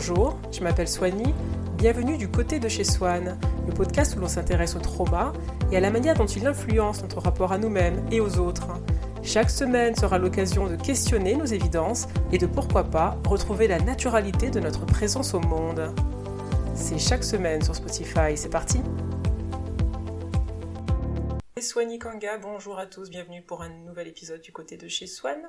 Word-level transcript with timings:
Bonjour, 0.00 0.38
je 0.52 0.60
m'appelle 0.60 0.86
Soigny. 0.86 1.34
Bienvenue 1.76 2.16
du 2.16 2.28
côté 2.28 2.60
de 2.60 2.68
chez 2.68 2.84
Swan, 2.84 3.36
le 3.66 3.74
podcast 3.74 4.14
où 4.14 4.20
l'on 4.20 4.28
s'intéresse 4.28 4.76
au 4.76 4.78
trauma 4.78 5.32
et 5.72 5.76
à 5.76 5.80
la 5.80 5.90
manière 5.90 6.14
dont 6.14 6.24
il 6.24 6.46
influence 6.46 7.02
notre 7.02 7.18
rapport 7.18 7.50
à 7.50 7.58
nous-mêmes 7.58 8.00
et 8.12 8.20
aux 8.20 8.38
autres. 8.38 8.68
Chaque 9.24 9.50
semaine 9.50 9.96
sera 9.96 10.18
l'occasion 10.18 10.68
de 10.68 10.76
questionner 10.76 11.34
nos 11.34 11.46
évidences 11.46 12.06
et 12.30 12.38
de 12.38 12.46
pourquoi 12.46 12.84
pas 12.84 13.18
retrouver 13.26 13.66
la 13.66 13.80
naturalité 13.80 14.50
de 14.50 14.60
notre 14.60 14.86
présence 14.86 15.34
au 15.34 15.40
monde. 15.40 15.92
C'est 16.76 17.00
chaque 17.00 17.24
semaine 17.24 17.60
sur 17.62 17.74
Spotify, 17.74 18.36
c'est 18.36 18.50
parti 18.50 18.78
Soigny 21.60 21.98
Kanga, 21.98 22.38
bonjour 22.38 22.78
à 22.78 22.86
tous, 22.86 23.10
bienvenue 23.10 23.42
pour 23.42 23.62
un 23.62 23.68
nouvel 23.68 24.06
épisode 24.06 24.40
du 24.40 24.52
côté 24.52 24.76
de 24.76 24.86
chez 24.86 25.06
Swan. 25.06 25.40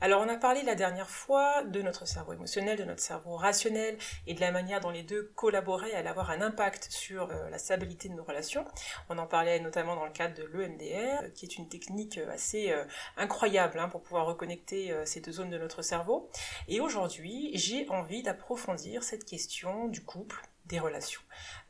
Alors 0.00 0.20
on 0.20 0.28
a 0.28 0.36
parlé 0.36 0.62
la 0.62 0.74
dernière 0.74 1.08
fois 1.08 1.62
de 1.62 1.80
notre 1.80 2.08
cerveau 2.08 2.32
émotionnel, 2.32 2.76
de 2.76 2.84
notre 2.84 3.02
cerveau 3.02 3.36
rationnel 3.36 3.96
et 4.26 4.34
de 4.34 4.40
la 4.40 4.50
manière 4.50 4.80
dont 4.80 4.90
les 4.90 5.04
deux 5.04 5.30
collaboraient 5.36 5.94
à 5.94 6.08
avoir 6.08 6.30
un 6.30 6.40
impact 6.40 6.88
sur 6.90 7.30
euh, 7.30 7.50
la 7.50 7.58
stabilité 7.58 8.08
de 8.08 8.14
nos 8.14 8.24
relations. 8.24 8.64
On 9.08 9.18
en 9.18 9.26
parlait 9.26 9.60
notamment 9.60 9.94
dans 9.94 10.06
le 10.06 10.12
cadre 10.12 10.34
de 10.34 10.44
l'EMDR, 10.44 11.22
euh, 11.22 11.28
qui 11.28 11.46
est 11.46 11.56
une 11.56 11.68
technique 11.68 12.18
euh, 12.18 12.32
assez 12.32 12.74
incroyable 13.16 13.78
hein, 13.78 13.88
pour 13.88 14.02
pouvoir 14.02 14.26
reconnecter 14.26 14.94
ces 15.04 15.20
deux 15.20 15.32
zones 15.32 15.50
de 15.50 15.58
notre 15.58 15.82
cerveau. 15.82 16.28
Et 16.68 16.80
aujourd'hui, 16.80 17.50
j'ai 17.54 17.88
envie 17.90 18.22
d'approfondir 18.22 19.02
cette 19.02 19.24
question 19.24 19.88
du 19.88 20.02
couple 20.04 20.42
des 20.66 20.78
relations. 20.78 21.20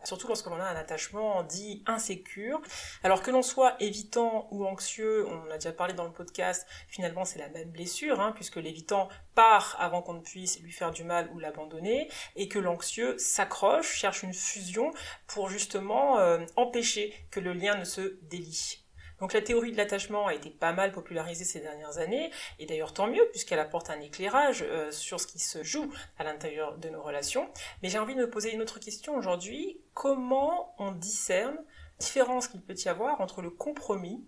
Surtout 0.05 0.29
lorsque 0.29 0.47
l'on 0.47 0.61
a 0.61 0.65
un 0.65 0.77
attachement 0.77 1.43
dit 1.43 1.83
insécure. 1.87 2.61
Alors 3.03 3.23
que 3.23 3.31
l'on 3.31 3.43
soit 3.43 3.77
évitant 3.81 4.49
ou 4.51 4.67
anxieux, 4.67 5.27
on 5.27 5.51
a 5.51 5.55
déjà 5.55 5.73
parlé 5.73 5.95
dans 5.95 6.05
le 6.05 6.13
podcast, 6.13 6.67
finalement 6.89 7.25
c'est 7.25 7.39
la 7.39 7.49
même 7.49 7.71
blessure, 7.71 8.21
hein, 8.21 8.33
puisque 8.33 8.57
l'évitant 8.57 9.09
part 9.35 9.77
avant 9.81 10.03
qu'on 10.03 10.15
ne 10.15 10.21
puisse 10.21 10.61
lui 10.61 10.73
faire 10.73 10.91
du 10.91 11.05
mal 11.05 11.31
ou 11.35 11.39
l'abandonner, 11.39 12.11
et 12.37 12.49
que 12.49 12.59
l'anxieux 12.59 13.17
s'accroche, 13.19 13.95
cherche 13.95 14.23
une 14.23 14.35
fusion 14.35 14.93
pour 15.27 15.49
justement 15.49 16.19
euh, 16.19 16.45
empêcher 16.57 17.15
que 17.31 17.41
le 17.41 17.53
lien 17.53 17.77
ne 17.77 17.85
se 17.85 18.19
délie. 18.23 18.84
Donc 19.21 19.33
la 19.33 19.41
théorie 19.41 19.73
de 19.73 19.77
l'attachement 19.77 20.27
a 20.27 20.35
été 20.35 20.51
pas 20.51 20.73
mal 20.73 20.93
popularisée 20.93 21.45
ces 21.45 21.61
dernières 21.61 21.99
années, 21.99 22.31
et 22.59 22.67
d'ailleurs 22.67 22.93
tant 22.93 23.07
mieux, 23.07 23.27
puisqu'elle 23.31 23.59
apporte 23.59 23.91
un 23.91 24.01
éclairage 24.01 24.63
euh, 24.63 24.91
sur 24.91 25.21
ce 25.21 25.27
qui 25.27 25.39
se 25.39 25.63
joue 25.63 25.93
à 26.19 26.25
l'intérieur 26.25 26.79
de 26.79 26.89
nos 26.89 27.03
relations. 27.03 27.49
Mais 27.83 27.89
j'ai 27.89 27.99
envie 27.99 28.15
de 28.15 28.21
me 28.21 28.31
poser 28.31 28.53
une 28.53 28.63
autre 28.63 28.81
question 28.81 29.17
aujourd'hui. 29.17 29.81
Comment 29.95 30.75
on 30.79 30.93
discerne 30.93 31.57
la 31.57 32.07
différence 32.07 32.49
qu'il 32.49 32.63
peut 32.63 32.75
y 32.77 32.89
avoir 32.89 33.21
entre 33.21 33.41
le 33.43 33.51
compromis 33.51 34.25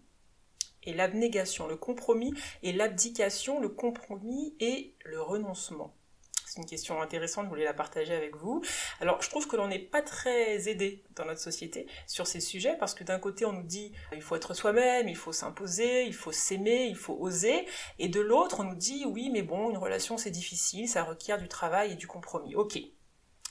et 0.85 0.95
l'abnégation, 0.95 1.67
le 1.67 1.77
compromis 1.77 2.33
et 2.63 2.73
l'abdication, 2.73 3.61
le 3.61 3.69
compromis 3.69 4.55
et 4.61 4.95
le 5.05 5.21
renoncement? 5.21 5.95
C'est 6.57 6.63
une 6.63 6.69
question 6.69 7.03
intéressante, 7.03 7.45
je 7.45 7.51
voulais 7.51 7.65
la 7.65 7.75
partager 7.75 8.15
avec 8.15 8.35
vous. 8.37 8.63
Alors, 9.01 9.21
je 9.21 9.29
trouve 9.29 9.47
que 9.47 9.57
l'on 9.57 9.69
n'est 9.69 9.79
pas 9.79 10.01
très 10.01 10.69
aidé 10.69 11.05
dans 11.15 11.27
notre 11.27 11.41
société 11.41 11.87
sur 12.07 12.27
ces 12.27 12.41
sujets 12.41 12.77
parce 12.79 12.95
que 12.95 13.05
d'un 13.05 13.19
côté, 13.19 13.45
on 13.45 13.53
nous 13.53 13.63
dit 13.63 13.93
il 14.15 14.23
faut 14.23 14.37
être 14.37 14.55
soi-même, 14.55 15.07
il 15.07 15.17
faut 15.17 15.33
s'imposer, 15.33 16.05
il 16.05 16.15
faut 16.15 16.33
s'aimer, 16.33 16.87
il 16.87 16.97
faut 16.97 17.17
oser, 17.21 17.67
et 17.99 18.09
de 18.09 18.21
l'autre, 18.21 18.61
on 18.61 18.65
nous 18.65 18.75
dit 18.75 19.05
oui, 19.07 19.29
mais 19.31 19.43
bon, 19.43 19.69
une 19.71 19.77
relation 19.77 20.17
c'est 20.17 20.31
difficile, 20.31 20.89
ça 20.89 21.05
requiert 21.05 21.39
du 21.39 21.49
travail 21.49 21.93
et 21.93 21.97
du 21.97 22.07
compromis. 22.07 22.55
Ok, 22.55 22.79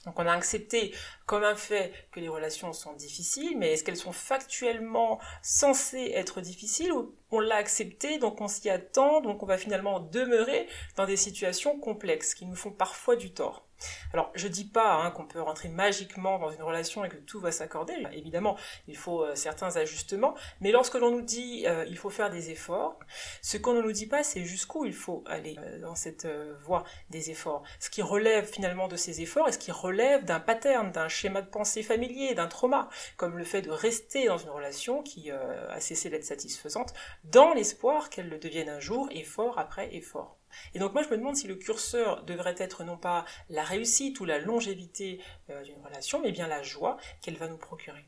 donc 0.06 0.20
on 0.20 0.26
a 0.26 0.34
accepté 0.34 0.94
comme 1.26 1.44
un 1.44 1.56
fait 1.56 1.92
que 2.12 2.20
les 2.20 2.30
relations 2.30 2.74
sont 2.74 2.94
difficiles, 2.94 3.58
mais 3.58 3.74
est-ce 3.74 3.84
qu'elles 3.84 3.98
sont 3.98 4.12
factuellement 4.12 5.20
censées 5.42 6.12
être 6.14 6.42
difficiles 6.42 6.92
ou 6.92 7.16
on 7.32 7.40
l'a 7.40 7.56
accepté, 7.56 8.20
donc 8.20 8.40
on 8.42 8.48
s'y 8.48 8.70
attend, 8.70 9.22
donc 9.22 9.44
on 9.44 9.46
va 9.46 9.58
finalement 9.58 10.00
demeurer 10.00 10.68
dans 10.96 11.06
des 11.06 11.18
situations 11.18 11.80
complexes 11.80 12.36
qui 12.36 12.46
nous 12.46 12.56
font 12.56 12.72
parfois 12.72 13.16
du 13.16 13.34
tort. 13.34 13.65
Alors, 14.14 14.32
je 14.36 14.48
dis 14.48 14.66
pas 14.66 14.96
hein, 14.96 15.12
qu'on 15.12 15.26
peut 15.26 15.42
rentrer 15.42 15.70
magiquement 15.70 16.40
dans 16.40 16.50
une 16.50 16.62
relation 16.62 17.04
et 17.04 17.10
que 17.10 17.18
tout 17.18 17.40
va 17.40 17.52
s'accorder. 17.52 17.94
Évidemment, 18.14 18.58
il 18.88 18.96
faut 18.96 19.24
euh, 19.24 19.36
certains 19.36 19.76
ajustements. 19.76 20.36
Mais 20.62 20.72
lorsque 20.72 20.96
l'on 20.96 21.12
nous 21.12 21.22
dit 21.22 21.66
euh, 21.68 21.86
il 21.90 21.98
faut 21.98 22.10
faire 22.10 22.30
des 22.30 22.50
efforts, 22.52 22.98
ce 23.42 23.58
qu'on 23.58 23.74
ne 23.74 23.82
nous 23.82 23.92
dit 23.92 24.08
pas, 24.08 24.24
c'est 24.24 24.44
jusqu'où 24.46 24.86
il 24.86 24.94
faut 24.94 25.24
aller 25.28 25.58
euh, 25.60 25.80
dans 25.80 25.96
cette 25.96 26.28
voie 26.64 26.84
des 27.10 27.30
efforts. 27.32 27.64
Ce 27.80 27.90
qui 27.90 28.02
relève 28.02 28.46
finalement 28.46 28.88
de 28.88 28.96
ces 28.96 29.22
efforts 29.22 29.50
et 29.50 29.52
ce 29.52 29.58
qui 29.58 29.72
relève 29.72 30.24
d'un 30.24 30.40
pattern, 30.40 30.92
d'un 30.92 31.08
schéma 31.08 31.42
de 31.42 31.50
pensée 31.50 31.84
familier, 31.84 32.36
d'un 32.36 32.48
trauma, 32.48 32.90
comme 33.18 33.38
le 33.38 33.44
fait 33.44 33.62
de 33.62 33.72
rester 33.72 34.28
dans 34.28 34.38
une 34.38 34.50
relation 34.50 35.04
qui 35.04 35.32
a 35.32 35.80
cessé 35.80 36.10
d'être 36.10 36.24
satisfaisante, 36.24 36.94
dans 37.26 37.54
l'espoir 37.54 38.10
qu'elle 38.10 38.30
le 38.30 38.38
devienne 38.38 38.70
un 38.70 38.80
jour, 38.80 39.10
effort 39.12 39.60
après 39.60 39.94
effort. 39.96 40.38
Et 40.74 40.80
donc 40.80 40.94
moi 40.94 41.04
je 41.04 41.10
me 41.10 41.18
demande 41.18 41.36
si 41.36 41.48
le 41.48 41.56
curseur 41.56 42.24
devrait 42.24 42.56
être 42.58 42.84
non 42.84 42.98
pas 42.98 43.26
la 43.50 43.64
réussite 43.64 44.20
ou 44.20 44.26
la 44.26 44.40
longévité 44.40 45.22
euh, 45.50 45.64
d'une 45.64 45.82
relation, 45.84 46.22
mais 46.22 46.32
bien 46.32 46.48
la 46.48 46.64
joie 46.64 46.98
qu'elle 47.22 47.38
va 47.38 47.48
nous 47.48 47.58
procurer. 47.58 48.06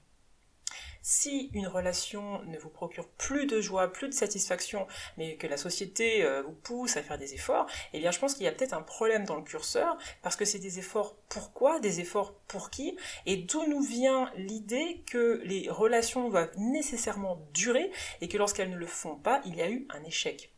Si 1.10 1.50
une 1.54 1.68
relation 1.68 2.44
ne 2.44 2.58
vous 2.58 2.70
procure 2.70 3.08
plus 3.08 3.46
de 3.46 3.62
joie, 3.62 3.94
plus 3.94 4.10
de 4.10 4.14
satisfaction, 4.14 4.88
mais 5.16 5.38
que 5.38 5.48
la 5.48 5.56
société 5.56 6.26
euh, 6.26 6.42
vous 6.42 6.52
pousse 6.52 6.98
à 6.98 7.02
faire 7.02 7.18
des 7.18 7.34
efforts, 7.34 7.66
eh 7.94 8.00
bien 8.00 8.12
je 8.12 8.20
pense 8.20 8.34
qu'il 8.34 8.44
y 8.44 8.48
a 8.48 8.52
peut-être 8.52 8.74
un 8.74 8.82
problème 8.82 9.24
dans 9.24 9.38
le 9.38 9.44
curseur, 9.44 9.98
parce 10.22 10.36
que 10.36 10.44
c'est 10.44 10.60
des 10.60 10.80
efforts 10.80 11.16
pourquoi, 11.30 11.80
des 11.80 12.02
efforts 12.02 12.34
pour 12.50 12.70
qui, 12.70 12.98
et 13.26 13.38
d'où 13.38 13.66
nous 13.68 13.82
vient 13.82 14.30
l'idée 14.36 15.02
que 15.10 15.40
les 15.46 15.70
relations 15.70 16.28
doivent 16.28 16.52
nécessairement 16.58 17.40
durer, 17.54 17.90
et 18.20 18.28
que 18.28 18.38
lorsqu'elles 18.38 18.72
ne 18.72 18.76
le 18.76 18.86
font 18.86 19.16
pas, 19.16 19.42
il 19.46 19.56
y 19.56 19.62
a 19.62 19.70
eu 19.70 19.88
un 19.92 20.04
échec. 20.04 20.52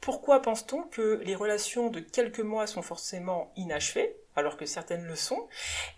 Pourquoi 0.00 0.40
pense-t-on 0.40 0.84
que 0.84 1.20
les 1.24 1.34
relations 1.34 1.90
de 1.90 2.00
quelques 2.00 2.40
mois 2.40 2.66
sont 2.66 2.82
forcément 2.82 3.52
inachevées, 3.56 4.16
alors 4.36 4.56
que 4.56 4.66
certaines 4.66 5.04
le 5.04 5.16
sont? 5.16 5.48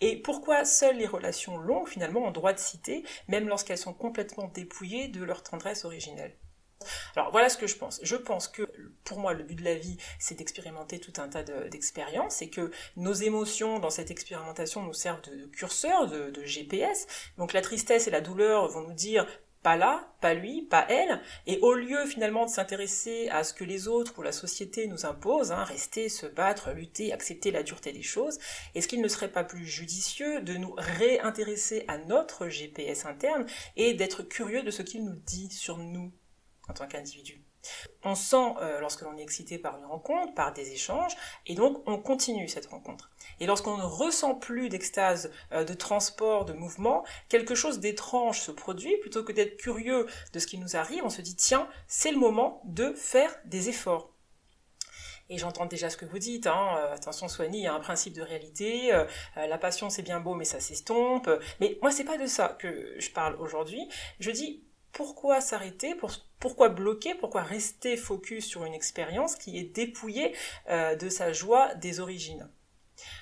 Et 0.01 0.17
pourquoi 0.17 0.65
seules 0.65 0.97
les 0.97 1.07
relations 1.07 1.59
longues, 1.59 1.89
finalement, 1.89 2.25
ont 2.25 2.31
droit 2.31 2.53
de 2.53 2.59
citer, 2.59 3.05
même 3.29 3.49
lorsqu'elles 3.49 3.79
sont 3.79 3.95
complètement 3.95 4.49
dépouillées 4.49 5.09
de 5.09 5.23
leur 5.23 5.43
tendresse 5.43 5.85
originelle? 5.85 6.37
Alors 7.15 7.31
voilà 7.31 7.49
ce 7.49 7.59
que 7.59 7.67
je 7.67 7.77
pense. 7.77 8.01
Je 8.03 8.17
pense 8.17 8.49
que 8.49 8.63
pour 9.05 9.19
moi 9.19 9.35
le 9.35 9.45
but 9.45 9.57
de 9.57 9.65
la 9.65 9.75
vie 9.75 9.99
c'est 10.19 10.35
d'expérimenter 10.35 10.99
tout 10.99 11.13
un 11.21 11.29
tas 11.29 11.43
d'expériences 11.43 12.41
et 12.41 12.49
que 12.49 12.71
nos 12.97 13.13
émotions 13.13 13.79
dans 13.79 13.91
cette 13.91 14.11
expérimentation 14.11 14.83
nous 14.83 14.95
servent 14.95 15.21
de, 15.23 15.47
curseur, 15.47 16.07
de, 16.07 16.31
de 16.31 16.45
GPS. 16.45 17.07
Donc 17.37 17.53
la 17.53 17.61
tristesse 17.61 18.07
et 18.07 18.11
la 18.11 18.23
douleur 18.23 18.69
vont 18.69 18.81
nous 18.81 18.95
dire 18.95 19.27
pas 19.63 19.77
là, 19.77 20.15
pas 20.21 20.35
lui, 20.35 20.63
pas 20.63 20.87
elle, 20.89 21.21
et 21.47 21.59
au 21.61 21.75
lieu 21.75 22.07
finalement 22.07 22.47
de 22.47 22.51
s'intéresser 22.51 23.29
à 23.29 23.45
ce 23.45 23.53
que 23.53 23.65
les 23.65 23.89
autres 23.89 24.19
ou 24.19 24.23
la 24.23 24.33
société 24.33 24.87
nous 24.87 25.05
imposent, 25.05 25.53
hein, 25.53 25.65
rester, 25.65 26.09
se 26.09 26.27
battre, 26.27 26.73
lutter, 26.73 27.13
accepter 27.13 27.51
la 27.51 27.63
dureté 27.63 27.93
des 27.93 28.03
choses, 28.03 28.39
est-ce 28.75 28.89
qu'il 28.89 29.03
ne 29.03 29.09
serait 29.09 29.33
pas 29.33 29.45
plus 29.45 29.67
judicieux 29.67 30.41
de 30.41 30.55
nous 30.55 30.75
réintéresser 30.77 31.85
à 31.89 31.99
notre 31.99 32.49
GPS 32.49 33.05
interne 33.05 33.47
et 33.77 33.95
d'être 33.95 34.23
curieux 34.23 34.63
de 34.63 34.71
ce 34.71 34.83
qu'il 34.83 35.05
nous 35.05 35.17
dit 35.27 35.51
sur 35.51 35.77
nous 35.79 36.13
en 36.69 36.73
tant 36.73 36.87
qu'individu? 36.87 37.45
On 38.05 38.15
sent 38.15 38.55
euh, 38.61 38.81
lorsque 38.81 39.03
l'on 39.03 39.17
est 39.17 39.23
excité 39.23 39.59
par 39.59 39.77
une 39.79 39.85
rencontre, 39.85 40.35
par 40.35 40.53
des 40.53 40.73
échanges, 40.73 41.17
et 41.47 41.55
donc 41.55 41.83
on 41.87 41.99
continue 41.99 42.49
cette 42.49 42.67
rencontre. 42.67 43.11
Et 43.41 43.47
lorsqu'on 43.47 43.77
ne 43.77 43.85
ressent 43.85 44.35
plus 44.35 44.69
d'extase, 44.69 45.31
euh, 45.53 45.65
de 45.65 45.75
transport, 45.75 46.45
de 46.45 46.53
mouvement, 46.53 47.05
quelque 47.29 47.55
chose 47.55 47.81
d'étrange 47.81 48.41
se 48.41 48.51
produit, 48.51 48.97
plutôt 48.99 49.23
que 49.25 49.33
d'être 49.33 49.57
curieux 49.57 50.07
de 50.33 50.39
ce 50.39 50.47
qui 50.47 50.59
nous 50.59 50.77
arrive, 50.77 51.05
on 51.05 51.11
se 51.11 51.23
dit 51.23 51.37
tiens, 51.37 51.69
c'est 51.89 52.13
le 52.13 52.19
moment 52.19 52.63
de 52.65 52.93
faire 52.93 53.35
des 53.45 53.69
efforts. 53.69 54.11
Et 55.33 55.39
j'entends 55.39 55.67
déjà 55.67 55.91
ce 55.91 55.97
que 55.97 56.07
vous 56.07 56.19
dites, 56.19 56.49
hein, 56.49 56.77
euh, 56.79 56.95
attention 56.95 57.29
Soigny, 57.29 57.59
il 57.59 57.65
y 57.65 57.67
a 57.69 57.75
un 57.75 57.81
principe 57.81 58.15
de 58.15 58.23
réalité, 58.23 58.91
la 59.37 59.59
passion 59.59 59.89
c'est 59.89 60.03
bien 60.03 60.19
beau 60.19 60.35
mais 60.35 60.45
ça 60.45 60.59
s'estompe. 60.59 61.31
Mais 61.61 61.79
moi 61.83 61.93
c'est 61.93 62.05
pas 62.05 62.19
de 62.19 62.27
ça 62.27 62.57
que 62.59 62.97
je 62.99 63.11
parle 63.11 63.37
aujourd'hui. 63.37 63.89
Je 64.19 64.33
dis 64.33 64.65
pourquoi 64.93 65.41
s'arrêter 65.41 65.95
Pourquoi 66.39 66.69
bloquer 66.69 67.15
Pourquoi 67.15 67.43
rester 67.43 67.97
focus 67.97 68.47
sur 68.47 68.65
une 68.65 68.75
expérience 68.75 69.37
qui 69.37 69.59
est 69.59 69.65
dépouillée 69.75 70.35
euh, 70.69 70.97
de 70.97 71.09
sa 71.09 71.33
joie 71.33 71.75
des 71.75 72.01
origines. 72.01 72.49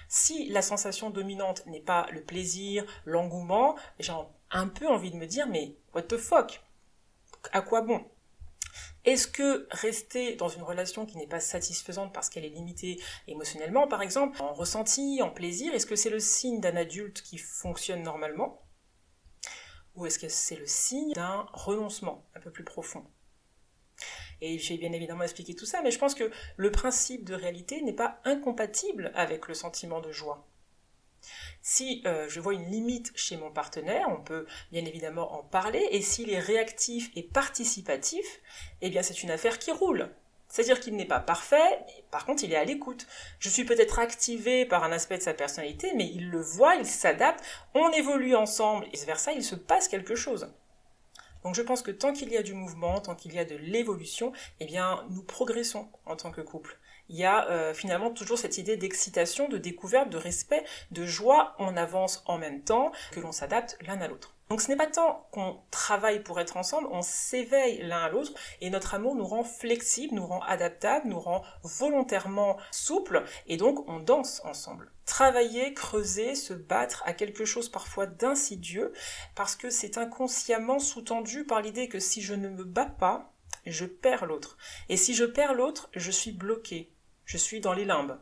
Si 0.08 0.48
la 0.48 0.62
sensation 0.62 1.10
dominante 1.10 1.64
n'est 1.66 1.80
pas 1.80 2.06
le 2.10 2.22
plaisir, 2.22 2.84
l'engouement, 3.04 3.76
j'ai 4.00 4.12
un 4.50 4.68
peu 4.68 4.88
envie 4.88 5.10
de 5.10 5.16
me 5.16 5.26
dire 5.26 5.46
mais 5.46 5.76
what 5.94 6.02
the 6.02 6.16
fuck? 6.16 6.62
À 7.52 7.60
quoi 7.60 7.82
bon? 7.82 8.04
Est-ce 9.04 9.28
que 9.28 9.66
rester 9.70 10.34
dans 10.34 10.48
une 10.48 10.62
relation 10.62 11.06
qui 11.06 11.16
n'est 11.16 11.26
pas 11.26 11.40
satisfaisante 11.40 12.12
parce 12.12 12.28
qu'elle 12.28 12.44
est 12.44 12.50
limitée 12.50 13.00
émotionnellement, 13.26 13.86
par 13.86 14.02
exemple, 14.02 14.42
en 14.42 14.52
ressenti, 14.52 15.22
en 15.22 15.30
plaisir, 15.30 15.72
est-ce 15.74 15.86
que 15.86 15.96
c'est 15.96 16.10
le 16.10 16.20
signe 16.20 16.60
d'un 16.60 16.76
adulte 16.76 17.22
qui 17.22 17.38
fonctionne 17.38 18.02
normalement? 18.02 18.60
Ou 19.98 20.06
est-ce 20.06 20.18
que 20.18 20.28
c'est 20.28 20.56
le 20.56 20.66
signe 20.66 21.12
d'un 21.12 21.46
renoncement 21.52 22.24
un 22.34 22.40
peu 22.40 22.50
plus 22.50 22.64
profond? 22.64 23.04
Et 24.40 24.58
j'ai 24.58 24.78
bien 24.78 24.92
évidemment 24.92 25.24
expliqué 25.24 25.54
tout 25.54 25.66
ça, 25.66 25.82
mais 25.82 25.90
je 25.90 25.98
pense 25.98 26.14
que 26.14 26.30
le 26.56 26.70
principe 26.70 27.24
de 27.24 27.34
réalité 27.34 27.82
n'est 27.82 27.92
pas 27.92 28.20
incompatible 28.24 29.10
avec 29.14 29.48
le 29.48 29.54
sentiment 29.54 30.00
de 30.00 30.12
joie. 30.12 30.46
Si 31.62 32.02
euh, 32.06 32.28
je 32.28 32.38
vois 32.38 32.54
une 32.54 32.70
limite 32.70 33.10
chez 33.16 33.36
mon 33.36 33.50
partenaire, 33.50 34.06
on 34.08 34.22
peut 34.22 34.46
bien 34.70 34.84
évidemment 34.84 35.32
en 35.32 35.42
parler, 35.42 35.84
et 35.90 36.00
s'il 36.00 36.30
est 36.30 36.38
réactif 36.38 37.10
et 37.16 37.24
participatif, 37.24 38.40
eh 38.80 38.90
bien 38.90 39.02
c'est 39.02 39.24
une 39.24 39.32
affaire 39.32 39.58
qui 39.58 39.72
roule. 39.72 40.14
C'est-à-dire 40.48 40.80
qu'il 40.80 40.96
n'est 40.96 41.04
pas 41.04 41.20
parfait, 41.20 41.84
mais 41.86 42.04
par 42.10 42.24
contre 42.24 42.42
il 42.42 42.52
est 42.52 42.56
à 42.56 42.64
l'écoute. 42.64 43.06
Je 43.38 43.48
suis 43.48 43.64
peut-être 43.64 43.98
activé 43.98 44.64
par 44.64 44.82
un 44.84 44.92
aspect 44.92 45.18
de 45.18 45.22
sa 45.22 45.34
personnalité, 45.34 45.92
mais 45.94 46.06
il 46.06 46.30
le 46.30 46.40
voit, 46.40 46.76
il 46.76 46.86
s'adapte, 46.86 47.44
on 47.74 47.90
évolue 47.90 48.34
ensemble, 48.34 48.86
et 48.86 48.90
vice-versa, 48.90 49.32
il 49.32 49.44
se 49.44 49.54
passe 49.54 49.88
quelque 49.88 50.14
chose. 50.14 50.50
Donc 51.44 51.54
je 51.54 51.62
pense 51.62 51.82
que 51.82 51.90
tant 51.90 52.12
qu'il 52.12 52.30
y 52.30 52.36
a 52.36 52.42
du 52.42 52.54
mouvement, 52.54 53.00
tant 53.00 53.14
qu'il 53.14 53.34
y 53.34 53.38
a 53.38 53.44
de 53.44 53.56
l'évolution, 53.56 54.32
eh 54.60 54.66
bien 54.66 55.06
nous 55.10 55.22
progressons 55.22 55.88
en 56.06 56.16
tant 56.16 56.30
que 56.30 56.40
couple. 56.40 56.78
Il 57.08 57.16
y 57.16 57.24
a 57.24 57.48
euh, 57.48 57.72
finalement 57.74 58.10
toujours 58.10 58.38
cette 58.38 58.58
idée 58.58 58.76
d'excitation, 58.76 59.48
de 59.48 59.56
découverte, 59.56 60.10
de 60.10 60.18
respect, 60.18 60.64
de 60.90 61.06
joie, 61.06 61.54
on 61.58 61.76
avance 61.76 62.22
en 62.26 62.38
même 62.38 62.62
temps, 62.62 62.92
que 63.12 63.20
l'on 63.20 63.32
s'adapte 63.32 63.78
l'un 63.86 64.00
à 64.00 64.08
l'autre. 64.08 64.37
Donc 64.48 64.62
ce 64.62 64.68
n'est 64.68 64.76
pas 64.76 64.86
tant 64.86 65.28
qu'on 65.30 65.60
travaille 65.70 66.22
pour 66.22 66.40
être 66.40 66.56
ensemble, 66.56 66.88
on 66.90 67.02
s'éveille 67.02 67.82
l'un 67.82 68.04
à 68.04 68.08
l'autre 68.08 68.32
et 68.60 68.70
notre 68.70 68.94
amour 68.94 69.14
nous 69.14 69.26
rend 69.26 69.44
flexibles, 69.44 70.14
nous 70.14 70.26
rend 70.26 70.40
adaptables, 70.42 71.08
nous 71.08 71.20
rend 71.20 71.42
volontairement 71.62 72.56
souples 72.70 73.24
et 73.46 73.58
donc 73.58 73.86
on 73.88 74.00
danse 74.00 74.40
ensemble. 74.44 74.90
Travailler, 75.04 75.74
creuser, 75.74 76.34
se 76.34 76.54
battre 76.54 77.02
à 77.06 77.12
quelque 77.12 77.44
chose 77.44 77.68
parfois 77.68 78.06
d'insidieux 78.06 78.92
parce 79.34 79.54
que 79.54 79.68
c'est 79.68 79.98
inconsciemment 79.98 80.78
sous-tendu 80.78 81.44
par 81.44 81.60
l'idée 81.60 81.88
que 81.88 82.00
si 82.00 82.22
je 82.22 82.34
ne 82.34 82.48
me 82.48 82.64
bats 82.64 82.86
pas, 82.86 83.32
je 83.66 83.84
perds 83.84 84.26
l'autre. 84.26 84.56
Et 84.88 84.96
si 84.96 85.14
je 85.14 85.24
perds 85.24 85.54
l'autre, 85.54 85.90
je 85.94 86.10
suis 86.10 86.32
bloqué, 86.32 86.94
je 87.24 87.36
suis 87.36 87.60
dans 87.60 87.74
les 87.74 87.84
limbes. 87.84 88.18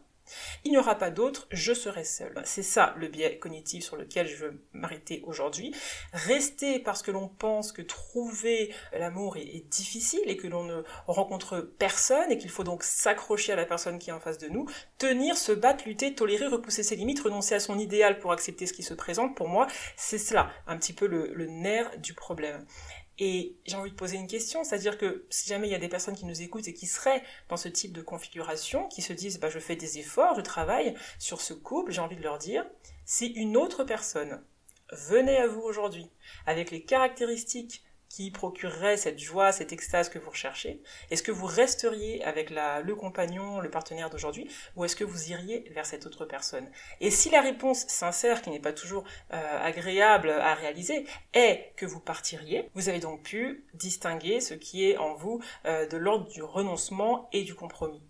Il 0.65 0.71
n'y 0.71 0.79
aura 0.79 0.97
pas 0.97 1.11
d'autre, 1.11 1.47
je 1.51 1.73
serai 1.73 2.05
seul. 2.05 2.41
C'est 2.45 2.63
ça 2.63 2.95
le 2.97 3.09
biais 3.09 3.39
cognitif 3.39 3.85
sur 3.85 3.97
lequel 3.97 4.27
je 4.27 4.37
veux 4.37 4.63
m'arrêter 4.73 5.23
aujourd'hui. 5.25 5.75
Rester 6.13 6.79
parce 6.79 7.03
que 7.03 7.11
l'on 7.11 7.29
pense 7.29 7.73
que 7.73 7.83
trouver 7.83 8.75
l'amour 8.93 9.37
est, 9.37 9.67
difficile 9.67 10.23
et 10.27 10.37
que 10.37 10.47
l'on 10.47 10.65
ne 10.65 10.83
rencontre 11.07 11.61
personne 11.61 12.31
et 12.31 12.39
qu'il 12.39 12.51
faut 12.51 12.65
donc 12.65 12.83
s'accrocher 12.83 13.53
à 13.53 13.57
la 13.57 13.67
personne 13.67 13.99
qui 13.99 14.11
est 14.11 14.13
en 14.13 14.21
face 14.21 14.39
de 14.39 14.49
nous. 14.49 14.67
Tenir, 14.99 15.37
se 15.37 15.53
battre, 15.53 15.85
lutter, 15.87 16.15
tolérer, 16.15 16.47
repousser 16.47 16.83
ses 16.83 16.97
limites, 16.97 17.21
renoncer 17.21 17.55
à 17.55 17.61
son 17.61 17.79
idéal 17.79 18.19
pour 18.19 18.33
accepter 18.33 18.67
ce 18.67 18.73
qui 18.73 18.83
se 18.83 18.95
présente, 18.95 19.37
pour 19.37 19.49
moi, 19.49 19.67
c'est 19.97 20.19
cela 20.19 20.51
un 20.67 20.77
petit 20.77 20.93
peu 20.93 21.07
le 21.07 21.47
nerf 21.47 21.99
du 21.99 22.15
problème. 22.15 22.65
Et 23.19 23.57
j'ai 23.65 23.77
envie 23.77 23.91
de 23.91 23.97
poser 23.97 24.17
une 24.17 24.27
question, 24.27 24.63
c'est-à-dire 24.63 24.99
que 24.99 25.25
si 25.31 25.49
jamais 25.49 25.69
il 25.69 25.71
y 25.71 25.75
a 25.75 25.79
des 25.79 25.89
personnes 25.89 26.17
qui 26.17 26.27
nous 26.27 26.43
écoutent 26.43 26.69
et 26.69 26.75
qui 26.75 26.87
seraient 26.87 27.23
dans 27.49 27.57
ce 27.57 27.69
type 27.69 27.93
de 27.93 28.03
configuration, 28.03 28.89
qui 28.89 29.01
se 29.01 29.15
disent 29.15 29.41
bah, 29.41 29.49
je 29.49 29.59
fais 29.59 29.77
des 29.77 29.99
efforts, 29.99 30.35
je 30.35 30.43
travaille 30.43 30.95
sur 31.19 31.41
ce 31.41 31.55
couple, 31.55 31.93
j'ai 31.93 32.01
envie 32.01 32.17
de 32.17 32.23
leur 32.23 32.39
dire, 32.39 32.67
si 33.07 33.29
une 33.29 33.57
autre 33.57 33.85
personne 33.85 34.43
venait 34.93 35.39
à 35.39 35.47
vous 35.47 35.63
aujourd'hui 35.63 36.11
avec 36.45 36.71
les 36.71 36.83
caractéristiques 36.83 37.83
qui 38.17 38.31
procurerait 38.31 38.97
cette 38.97 39.19
joie, 39.19 39.53
cette 39.53 39.75
extase 39.75 40.09
que 40.09 40.19
vous 40.19 40.31
recherchez 40.31 40.81
Est-ce 41.11 41.23
que 41.23 41.33
vous 41.33 41.45
resteriez 41.45 42.25
avec 42.25 42.49
le 42.49 42.95
compagnon, 42.95 43.61
le 43.61 43.71
partenaire 43.71 44.09
d'aujourd'hui, 44.09 44.49
ou 44.75 44.87
est-ce 44.87 44.97
que 44.97 45.05
vous 45.05 45.31
iriez 45.31 45.69
vers 45.75 45.85
cette 45.85 46.07
autre 46.07 46.25
personne? 46.25 46.67
Et 47.03 47.11
si 47.11 47.29
la 47.29 47.43
réponse 47.43 47.87
sincère, 47.89 48.41
qui 48.41 48.49
n'est 48.49 48.59
pas 48.59 48.73
toujours 48.73 49.05
euh, 49.35 49.59
agréable 49.63 50.31
à 50.31 50.55
réaliser, 50.55 51.05
est 51.35 51.75
que 51.77 51.85
vous 51.85 52.01
partiriez, 52.01 52.71
vous 52.75 52.89
avez 52.89 53.01
donc 53.01 53.23
pu 53.23 53.67
distinguer 53.75 54.41
ce 54.41 54.55
qui 54.55 54.89
est 54.89 54.97
en 54.97 55.13
vous 55.13 55.43
euh, 55.67 55.87
de 55.87 55.99
l'ordre 55.99 56.27
du 56.31 56.43
renoncement 56.43 57.29
et 57.35 57.43
du 57.43 57.55
compromis. 57.55 58.03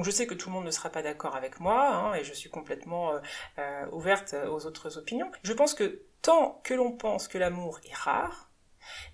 Je 0.00 0.10
sais 0.10 0.26
que 0.26 0.34
tout 0.34 0.50
le 0.50 0.54
monde 0.54 0.66
ne 0.66 0.70
sera 0.70 0.90
pas 0.90 1.00
d'accord 1.00 1.34
avec 1.34 1.60
moi, 1.60 1.94
hein, 1.94 2.14
et 2.14 2.24
je 2.24 2.34
suis 2.34 2.50
complètement 2.50 3.12
euh, 3.58 3.86
ouverte 3.90 4.34
aux 4.50 4.66
autres 4.66 4.98
opinions. 4.98 5.30
Je 5.44 5.54
pense 5.54 5.72
que 5.72 6.02
tant 6.20 6.60
que 6.62 6.74
l'on 6.74 6.92
pense 6.92 7.26
que 7.26 7.38
l'amour 7.38 7.80
est 7.88 7.94
rare, 7.94 8.51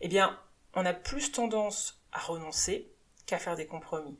eh 0.00 0.08
bien, 0.08 0.38
on 0.74 0.84
a 0.86 0.94
plus 0.94 1.32
tendance 1.32 2.02
à 2.12 2.20
renoncer 2.20 2.92
qu'à 3.26 3.38
faire 3.38 3.56
des 3.56 3.66
compromis. 3.66 4.18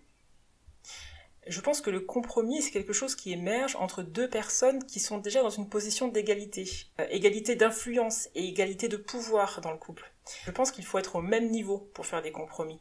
Je 1.47 1.61
pense 1.61 1.81
que 1.81 1.89
le 1.89 2.01
compromis, 2.01 2.61
c'est 2.61 2.71
quelque 2.71 2.93
chose 2.93 3.15
qui 3.15 3.33
émerge 3.33 3.75
entre 3.77 4.03
deux 4.03 4.29
personnes 4.29 4.85
qui 4.85 5.01
sont 5.01 5.17
déjà 5.19 5.43
dans 5.43 5.51
une 5.51 5.69
position 5.69 6.09
d'égalité. 6.09 6.69
Euh, 7.01 7.07
égalité 7.09 7.57
d'influence 7.57 8.29
et 8.35 8.47
égalité 8.47 8.89
de 8.89 8.99
pouvoir 8.99 9.63
dans 9.63 9.73
le 9.73 9.79
couple. 9.79 10.13
Je 10.45 10.51
pense 10.51 10.71
qu'il 10.71 10.85
faut 10.85 10.99
être 10.99 11.17
au 11.17 11.23
même 11.23 11.51
niveau 11.51 11.91
pour 11.95 12.05
faire 12.05 12.21
des 12.21 12.33
compromis. 12.33 12.81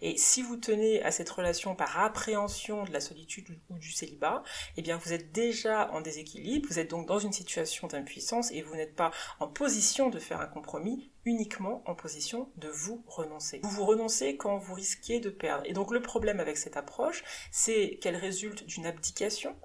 Et 0.00 0.16
si 0.16 0.42
vous 0.42 0.56
tenez 0.56 1.02
à 1.02 1.10
cette 1.10 1.30
relation 1.30 1.74
par 1.74 1.98
appréhension 1.98 2.84
de 2.84 2.92
la 2.92 3.00
solitude 3.00 3.48
ou 3.68 3.78
du 3.78 3.90
célibat, 3.90 4.42
eh 4.76 4.82
bien 4.82 4.96
vous 4.96 5.12
êtes 5.12 5.32
déjà 5.32 5.90
en 5.92 6.00
déséquilibre, 6.00 6.68
vous 6.68 6.78
êtes 6.78 6.90
donc 6.90 7.06
dans 7.06 7.18
une 7.18 7.32
situation 7.32 7.86
d'impuissance 7.86 8.50
et 8.52 8.62
vous 8.62 8.74
n'êtes 8.74 8.94
pas 8.94 9.10
en 9.38 9.48
position 9.48 10.10
de 10.10 10.18
faire 10.18 10.40
un 10.40 10.46
compromis, 10.46 11.10
uniquement 11.24 11.82
en 11.86 11.94
position 11.94 12.50
de 12.56 12.68
vous 12.68 13.04
renoncer. 13.06 13.60
Vous 13.62 13.70
vous 13.70 13.84
renoncez 13.84 14.36
quand 14.36 14.58
vous 14.58 14.74
risquez 14.74 15.20
de 15.20 15.30
perdre. 15.30 15.64
Et 15.66 15.72
donc 15.72 15.92
le 15.92 16.00
problème 16.00 16.40
avec 16.40 16.56
cette 16.56 16.76
approche, 16.76 17.22
c'est 17.50 17.98
qu'elle 18.00 18.16
résulte 18.16 18.64
d'une 18.66 18.86
abdication 18.86 19.56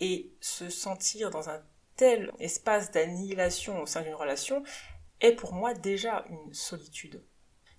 et 0.00 0.32
se 0.40 0.68
sentir 0.68 1.30
dans 1.30 1.48
un 1.48 1.62
tel 1.96 2.32
espace 2.38 2.90
d'annihilation 2.90 3.80
au 3.80 3.86
sein 3.86 4.02
d'une 4.02 4.14
relation 4.14 4.62
est 5.20 5.32
pour 5.32 5.52
moi 5.52 5.74
déjà 5.74 6.24
une 6.28 6.52
solitude. 6.52 7.22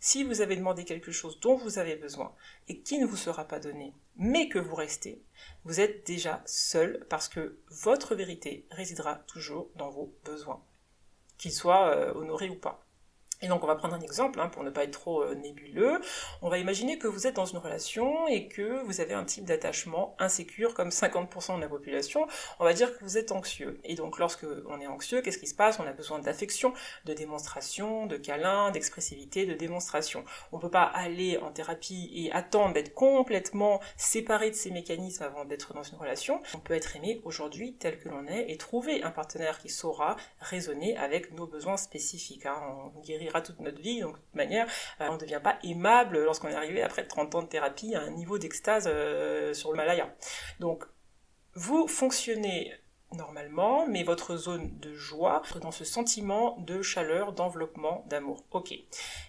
Si 0.06 0.26
vous 0.26 0.42
avez 0.42 0.58
demandé 0.58 0.84
quelque 0.84 1.14
chose 1.14 1.40
dont 1.40 1.56
vous 1.56 1.80
avez 1.80 1.96
besoin 1.96 2.36
et 2.68 2.82
qui 2.82 3.00
ne 3.00 3.06
vous 3.06 3.16
sera 3.16 3.46
pas 3.46 3.62
donné, 3.62 3.94
mais 4.18 4.50
que 4.50 4.60
vous 4.60 4.76
restez, 4.76 5.24
vous 5.64 5.80
êtes 5.80 6.06
déjà 6.06 6.44
seul 6.46 7.06
parce 7.10 7.30
que 7.30 7.58
votre 7.70 8.14
vérité 8.14 8.68
résidera 8.70 9.16
toujours 9.28 9.70
dans 9.78 9.90
vos 9.92 10.14
besoins, 10.26 10.62
qu'ils 11.38 11.54
soient 11.54 11.96
euh, 11.96 12.14
honorés 12.16 12.50
ou 12.50 12.58
pas. 12.58 12.86
Et 13.44 13.48
donc 13.50 13.62
on 13.64 13.68
va 13.68 13.76
prendre 13.76 13.94
un 13.94 14.00
exemple 14.00 14.40
hein, 14.40 14.48
pour 14.48 14.64
ne 14.64 14.70
pas 14.70 14.86
être 14.86 14.92
trop 14.92 15.22
euh, 15.22 15.36
nébuleux. 15.36 16.00
On 16.42 16.50
va 16.50 16.58
imaginer 16.58 16.98
que 16.98 17.08
vous 17.08 17.28
êtes 17.28 17.36
dans 17.36 17.46
une 17.46 17.58
relation 17.58 18.26
et 18.28 18.48
que 18.48 18.82
vous 18.86 19.02
avez 19.02 19.14
un 19.14 19.26
type 19.26 19.44
d'attachement 19.44 20.16
insécure 20.18 20.74
comme 20.74 20.90
50% 20.90 21.58
de 21.58 21.62
la 21.62 21.68
population. 21.68 22.26
On 22.60 22.64
va 22.64 22.72
dire 22.74 22.98
que 22.98 23.04
vous 23.04 23.18
êtes 23.18 23.34
anxieux. 23.34 23.82
Et 23.84 23.96
donc 23.96 24.18
lorsque 24.18 24.46
on 24.68 24.80
est 24.80 24.88
anxieux, 24.88 25.22
qu'est-ce 25.22 25.38
qui 25.38 25.48
se 25.48 25.56
passe? 25.56 25.78
On 25.80 25.86
a 25.86 25.92
besoin 25.92 26.20
d'affection, 26.20 26.74
de 27.04 27.14
démonstration, 27.14 28.06
de 28.06 28.16
câlin, 28.16 28.72
d'expressivité, 28.72 29.46
de 29.46 29.54
démonstration. 29.54 30.24
On 30.54 30.60
peut 30.60 30.72
pas 30.72 30.84
aller 30.84 31.38
en 31.38 31.52
thérapie 31.52 32.12
et 32.16 32.32
attendre 32.32 32.74
d'être 32.74 32.94
complètement 32.94 33.82
séparé 33.98 34.52
de 34.52 34.56
ces 34.56 34.72
mécanismes 34.72 35.24
avant 35.24 35.44
d'être 35.44 35.74
dans 35.74 35.84
une 35.84 35.98
relation. 35.98 36.42
On 36.56 36.60
peut 36.60 36.76
être 36.76 36.96
aimé 36.96 37.20
aujourd'hui 37.26 37.74
tel 37.74 38.00
que 38.00 38.08
l'on 38.08 38.26
est 38.26 38.50
et 38.50 38.58
trouver 38.58 39.04
un 39.04 39.12
partenaire 39.12 39.60
qui 39.60 39.68
saura 39.68 40.16
raisonner 40.40 40.96
avec 40.96 41.34
nos 41.34 41.46
besoins 41.46 41.76
spécifiques. 41.76 42.46
Hein. 42.46 42.56
On 42.96 43.02
toute 43.42 43.60
notre 43.60 43.82
vie, 43.82 44.02
donc 44.02 44.16
de 44.16 44.22
toute 44.22 44.36
manière, 44.36 44.68
euh, 45.02 45.08
on 45.10 45.14
ne 45.14 45.20
devient 45.20 45.42
pas 45.44 45.58
aimable 45.64 46.24
lorsqu'on 46.24 46.50
est 46.50 46.56
arrivé 46.56 46.82
après 46.82 47.06
30 47.06 47.36
ans 47.36 47.42
de 47.42 47.48
thérapie 47.48 47.96
à 47.96 48.02
un 48.02 48.12
niveau 48.12 48.38
d'extase 48.38 48.86
euh, 48.88 49.54
sur 49.54 49.72
le 49.72 49.78
Malaya. 49.78 50.14
Donc, 50.60 50.86
vous 51.56 51.88
fonctionnez 51.88 52.74
normalement, 53.12 53.86
mais 53.88 54.02
votre 54.02 54.38
zone 54.38 54.80
de 54.80 54.96
joie 54.96 55.44
dans 55.62 55.70
ce 55.70 55.86
sentiment 55.86 56.58
de 56.62 56.82
chaleur, 56.82 57.34
d'enveloppement, 57.34 58.04
d'amour. 58.10 58.44
Ok. 58.50 58.74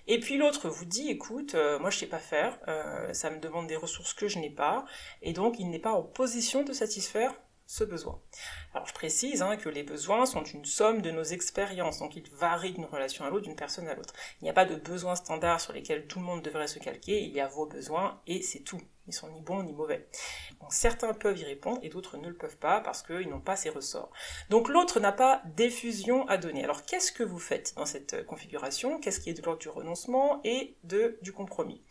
Et 0.06 0.20
puis 0.20 0.38
l'autre 0.38 0.70
vous 0.70 0.86
dit, 0.86 1.10
écoute, 1.10 1.54
euh, 1.54 1.78
moi 1.78 1.90
je 1.90 1.98
sais 1.98 2.06
pas 2.06 2.18
faire, 2.18 2.58
ça 3.12 3.28
me 3.28 3.38
demande 3.38 3.66
des 3.66 3.76
ressources 3.76 4.14
que 4.14 4.26
je 4.26 4.38
n'ai 4.38 4.48
pas, 4.48 4.86
et 5.20 5.34
donc 5.34 5.58
il 5.58 5.68
n'est 5.68 5.78
pas 5.78 5.92
en 5.92 6.02
position 6.02 6.62
de 6.62 6.72
satisfaire 6.72 7.34
ce 7.66 7.84
besoin. 7.84 8.20
Alors 8.72 8.86
je 8.86 8.92
précise 8.92 9.42
hein, 9.42 9.56
que 9.56 9.68
les 9.68 9.82
besoins 9.82 10.26
sont 10.26 10.44
une 10.44 10.64
somme 10.64 11.00
de 11.00 11.10
nos 11.10 11.22
expériences, 11.22 11.98
donc 11.98 12.16
ils 12.16 12.28
varient 12.30 12.72
d'une 12.72 12.84
relation 12.84 13.24
à 13.24 13.30
l'autre, 13.30 13.44
d'une 13.44 13.56
personne 13.56 13.88
à 13.88 13.94
l'autre. 13.94 14.14
Il 14.40 14.44
n'y 14.44 14.50
a 14.50 14.54
pas 14.54 14.66
de 14.66 14.76
besoins 14.76 15.16
standards 15.16 15.60
sur 15.60 15.72
lesquels 15.72 16.06
tout 16.06 16.18
le 16.18 16.24
monde 16.24 16.42
devrait 16.42 16.66
se 16.66 16.78
calquer, 16.78 17.22
il 17.22 17.32
y 17.32 17.40
a 17.40 17.48
vos 17.48 17.66
besoins 17.66 18.20
et 18.26 18.42
c'est 18.42 18.60
tout. 18.60 18.80
Ils 19.06 19.12
sont 19.12 19.28
ni 19.28 19.42
bons 19.42 19.62
ni 19.62 19.72
mauvais. 19.74 20.08
certains 20.70 21.12
peuvent 21.12 21.38
y 21.38 21.44
répondre 21.44 21.78
et 21.82 21.90
d'autres 21.90 22.16
ne 22.16 22.28
le 22.28 22.36
peuvent 22.36 22.56
pas 22.56 22.80
parce 22.80 23.02
qu'ils 23.02 23.28
n'ont 23.28 23.40
pas 23.40 23.56
ces 23.56 23.68
ressorts. 23.68 24.10
Donc 24.48 24.68
l'autre 24.68 24.98
n'a 24.98 25.12
pas 25.12 25.42
d'effusion 25.56 26.26
à 26.26 26.38
donner. 26.38 26.64
Alors 26.64 26.84
qu'est-ce 26.84 27.12
que 27.12 27.22
vous 27.22 27.38
faites 27.38 27.74
dans 27.76 27.84
cette 27.84 28.24
configuration? 28.24 28.98
Qu'est-ce 28.98 29.20
qui 29.20 29.28
est 29.28 29.34
de 29.34 29.42
l'ordre 29.42 29.60
du 29.60 29.68
renoncement 29.68 30.40
et 30.42 30.76
de, 30.84 31.18
du 31.20 31.32
compromis? 31.32 31.82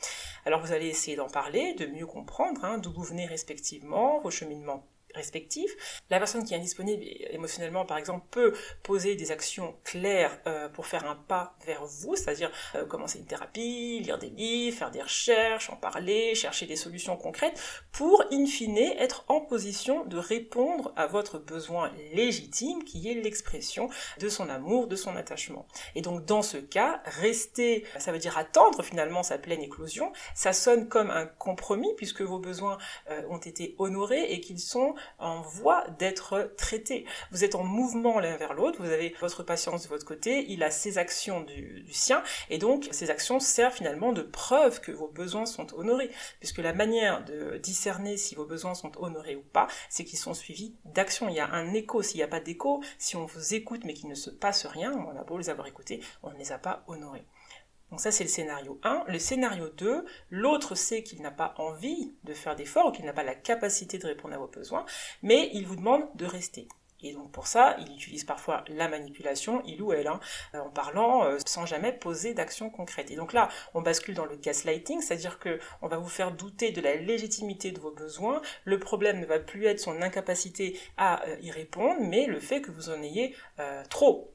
Alors 0.46 0.62
vous 0.62 0.72
allez 0.72 0.88
essayer 0.88 1.15
d'en 1.15 1.30
parler, 1.30 1.75
de 1.75 1.86
mieux 1.86 2.08
comprendre 2.08 2.65
hein, 2.65 2.80
d'où 2.80 2.92
vous 2.92 3.03
venez 3.03 3.27
respectivement, 3.27 4.20
vos 4.20 4.32
cheminements 4.32 4.88
respectifs. 5.15 6.01
La 6.10 6.20
personne 6.20 6.43
qui 6.43 6.53
est 6.53 6.58
indisponible 6.58 7.03
émotionnellement, 7.32 7.86
par 7.86 7.98
exemple, 7.98 8.25
peut 8.32 8.53
poser 8.84 9.15
des 9.15 9.32
actions 9.32 9.75
claires 9.84 10.39
euh, 10.48 10.70
pour 10.70 10.88
faire 10.88 11.10
un 11.10 11.15
pas 11.15 11.55
vers 11.65 11.86
vous, 11.86 12.15
c'est-à-dire 12.15 12.51
euh, 12.75 12.86
commencer 12.86 13.20
une 13.20 13.25
thérapie, 13.25 14.00
lire 14.03 14.17
des 14.17 14.29
livres, 14.29 14.77
faire 14.77 14.91
des 14.91 15.01
recherches, 15.01 15.70
en 15.70 15.75
parler, 15.75 16.36
chercher 16.36 16.65
des 16.65 16.75
solutions 16.75 17.17
concrètes, 17.17 17.60
pour, 17.91 18.24
in 18.32 18.46
fine, 18.46 18.77
être 18.77 19.25
en 19.27 19.41
position 19.41 20.05
de 20.05 20.17
répondre 20.17 20.93
à 20.96 21.08
votre 21.08 21.39
besoin 21.39 21.91
légitime, 22.13 22.84
qui 22.84 23.10
est 23.10 23.15
l'expression 23.15 23.89
de 24.20 24.29
son 24.29 24.50
amour, 24.50 24.88
de 24.88 24.96
son 24.96 25.15
attachement. 25.15 25.67
Et 25.96 26.01
donc, 26.01 26.25
dans 26.25 26.41
ce 26.41 26.58
cas, 26.58 27.01
rester, 27.05 27.86
ça 28.00 28.12
veut 28.12 28.20
dire 28.20 28.38
attendre 28.38 28.84
finalement 28.84 29.24
sa 29.24 29.38
pleine 29.38 29.62
éclosion, 29.62 30.12
ça 30.36 30.53
sonne 30.53 30.88
comme 30.88 31.12
un 31.12 31.25
compromis, 31.25 31.93
puisque 31.96 32.22
vos 32.22 32.39
besoins 32.39 32.77
euh, 33.10 33.22
ont 33.29 33.38
été 33.38 33.75
honorés 33.77 34.32
et 34.32 34.39
qu'ils 34.39 34.60
sont 34.60 34.96
en 35.20 35.42
voie 35.42 35.86
d'être 36.00 36.54
traité. 36.58 37.06
Vous 37.32 37.44
êtes 37.44 37.56
en 37.56 37.64
mouvement 37.64 38.20
l'un 38.20 38.38
vers 38.38 38.54
l'autre, 38.54 38.82
vous 38.82 38.92
avez 38.92 39.16
votre 39.20 39.44
patience 39.44 39.84
de 39.84 39.88
votre 39.88 40.06
côté, 40.06 40.46
il 40.50 40.64
a 40.64 40.72
ses 40.72 40.98
actions 40.98 41.42
du, 41.42 41.86
sien, 41.92 42.24
et 42.50 42.58
donc 42.58 42.90
ces 42.92 43.10
actions 43.10 43.40
servent 43.40 43.74
finalement 43.74 44.14
de 44.14 44.22
preuve 44.22 44.82
que 44.82 44.92
vos 44.92 45.08
besoins 45.08 45.46
sont 45.46 45.74
honorés, 45.76 46.12
puisque 46.40 46.60
la 46.60 46.74
manière 46.74 47.24
de 47.26 47.58
discerner 47.58 48.18
si 48.18 48.36
vos 48.36 48.46
besoins 48.46 48.76
sont 48.76 48.92
honorés 48.98 49.36
ou 49.36 49.44
pas, 49.44 49.68
c'est 49.90 50.04
qu'ils 50.04 50.20
sont 50.20 50.34
suivis 50.34 50.76
d'actions. 50.86 51.30
Il 51.30 51.36
y 51.36 51.40
a 51.40 51.50
un 51.50 51.74
écho. 51.74 52.02
S'il 52.02 52.18
n'y 52.18 52.24
a 52.24 52.28
pas 52.28 52.40
d'écho, 52.40 52.84
si 52.98 53.16
on 53.16 53.26
vous 53.26 53.54
écoute 53.54 53.84
mais 53.86 53.94
qu'il 53.94 54.10
ne 54.10 54.16
se 54.16 54.30
passe 54.30 54.66
rien, 54.66 54.92
on 54.94 55.18
a 55.18 55.24
beau 55.24 55.38
les 55.38 55.50
avoir 55.50 55.68
écoutés, 55.68 56.02
on 56.22 56.32
ne 56.32 56.38
les 56.38 56.52
a 56.52 56.58
pas 56.58 56.84
honorés. 56.88 57.26
Donc 57.94 58.02
ça, 58.02 58.12
c'est 58.12 58.24
le 58.24 58.30
scénario 58.32 58.80
1. 58.82 59.04
Le 59.08 59.20
scénario 59.20 59.70
2, 59.70 60.04
l'autre 60.32 60.74
sait 60.74 61.04
qu'il 61.04 61.22
n'a 61.22 61.30
pas 61.30 61.54
envie 61.60 62.16
de 62.24 62.34
faire 62.34 62.56
d'efforts, 62.56 62.92
qu'il 62.92 63.06
n'a 63.06 63.14
pas 63.14 63.22
la 63.22 63.36
capacité 63.36 64.00
de 64.00 64.08
répondre 64.08 64.34
à 64.34 64.40
vos 64.40 64.48
besoins, 64.48 64.84
mais 65.22 65.52
il 65.54 65.68
vous 65.68 65.76
demande 65.76 66.08
de 66.16 66.26
rester. 66.26 66.68
Et 67.04 67.14
donc 67.14 67.32
pour 67.32 67.46
ça, 67.46 67.78
il 67.80 67.94
utilise 67.94 68.24
parfois 68.24 68.64
la 68.68 68.88
manipulation, 68.88 69.62
il 69.68 69.80
ou 69.84 69.94
elle, 69.94 70.08
hein, 70.08 70.20
euh, 70.56 70.62
en 70.62 70.72
parlant 70.72 71.24
euh, 71.24 71.38
sans 71.46 71.68
jamais 71.68 71.94
poser 71.94 72.34
d'action 72.34 72.72
concrète. 72.72 73.12
Et 73.12 73.16
donc 73.16 73.32
là, 73.32 73.48
on 73.76 73.84
bascule 73.84 74.16
dans 74.16 74.26
le 74.26 74.38
gaslighting, 74.38 75.00
c'est-à-dire 75.00 75.38
que 75.38 75.60
on 75.84 75.88
va 75.88 75.98
vous 75.98 76.10
faire 76.10 76.32
douter 76.32 76.72
de 76.72 76.82
la 76.82 76.96
légitimité 76.96 77.72
de 77.72 77.80
vos 77.80 77.92
besoins. 77.92 78.42
Le 78.66 78.80
problème 78.80 79.20
ne 79.20 79.28
va 79.28 79.38
plus 79.38 79.68
être 79.68 79.80
son 79.80 80.02
incapacité 80.02 80.80
à 80.98 81.24
euh, 81.28 81.38
y 81.44 81.52
répondre, 81.52 82.02
mais 82.02 82.26
le 82.26 82.40
fait 82.40 82.60
que 82.60 82.72
vous 82.72 82.90
en 82.90 83.04
ayez 83.04 83.36
trop 83.92 84.33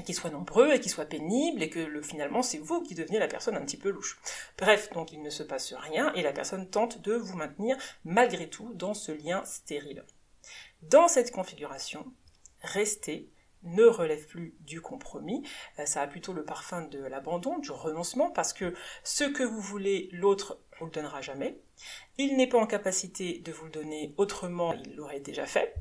et 0.00 0.02
qu'ils 0.02 0.14
soient 0.14 0.30
nombreux 0.30 0.72
et 0.72 0.80
qu'ils 0.80 0.90
soient 0.90 1.04
pénibles 1.04 1.62
et 1.62 1.70
que 1.70 1.78
le, 1.78 2.02
finalement 2.02 2.42
c'est 2.42 2.58
vous 2.58 2.82
qui 2.82 2.94
devenez 2.94 3.18
la 3.18 3.28
personne 3.28 3.56
un 3.56 3.64
petit 3.64 3.76
peu 3.76 3.90
louche. 3.90 4.18
Bref, 4.58 4.90
donc 4.92 5.12
il 5.12 5.22
ne 5.22 5.30
se 5.30 5.42
passe 5.42 5.72
rien 5.74 6.12
et 6.14 6.22
la 6.22 6.32
personne 6.32 6.68
tente 6.68 7.00
de 7.02 7.14
vous 7.14 7.36
maintenir 7.36 7.76
malgré 8.04 8.48
tout 8.48 8.72
dans 8.74 8.94
ce 8.94 9.12
lien 9.12 9.44
stérile. 9.44 10.04
Dans 10.82 11.08
cette 11.08 11.30
configuration, 11.30 12.12
rester 12.62 13.30
ne 13.62 13.84
relève 13.84 14.26
plus 14.26 14.54
du 14.60 14.80
compromis, 14.80 15.46
euh, 15.78 15.84
ça 15.84 16.00
a 16.00 16.06
plutôt 16.06 16.32
le 16.32 16.44
parfum 16.44 16.80
de 16.82 16.98
l'abandon, 16.98 17.58
du 17.58 17.70
renoncement, 17.70 18.30
parce 18.30 18.54
que 18.54 18.72
ce 19.04 19.24
que 19.24 19.42
vous 19.42 19.60
voulez, 19.60 20.08
l'autre 20.12 20.58
vous 20.78 20.86
le 20.86 20.90
donnera 20.90 21.20
jamais. 21.20 21.60
Il 22.16 22.38
n'est 22.38 22.46
pas 22.46 22.58
en 22.58 22.66
capacité 22.66 23.38
de 23.40 23.52
vous 23.52 23.66
le 23.66 23.70
donner 23.70 24.14
autrement, 24.16 24.72
il 24.72 24.96
l'aurait 24.96 25.20
déjà 25.20 25.44
fait. 25.44 25.74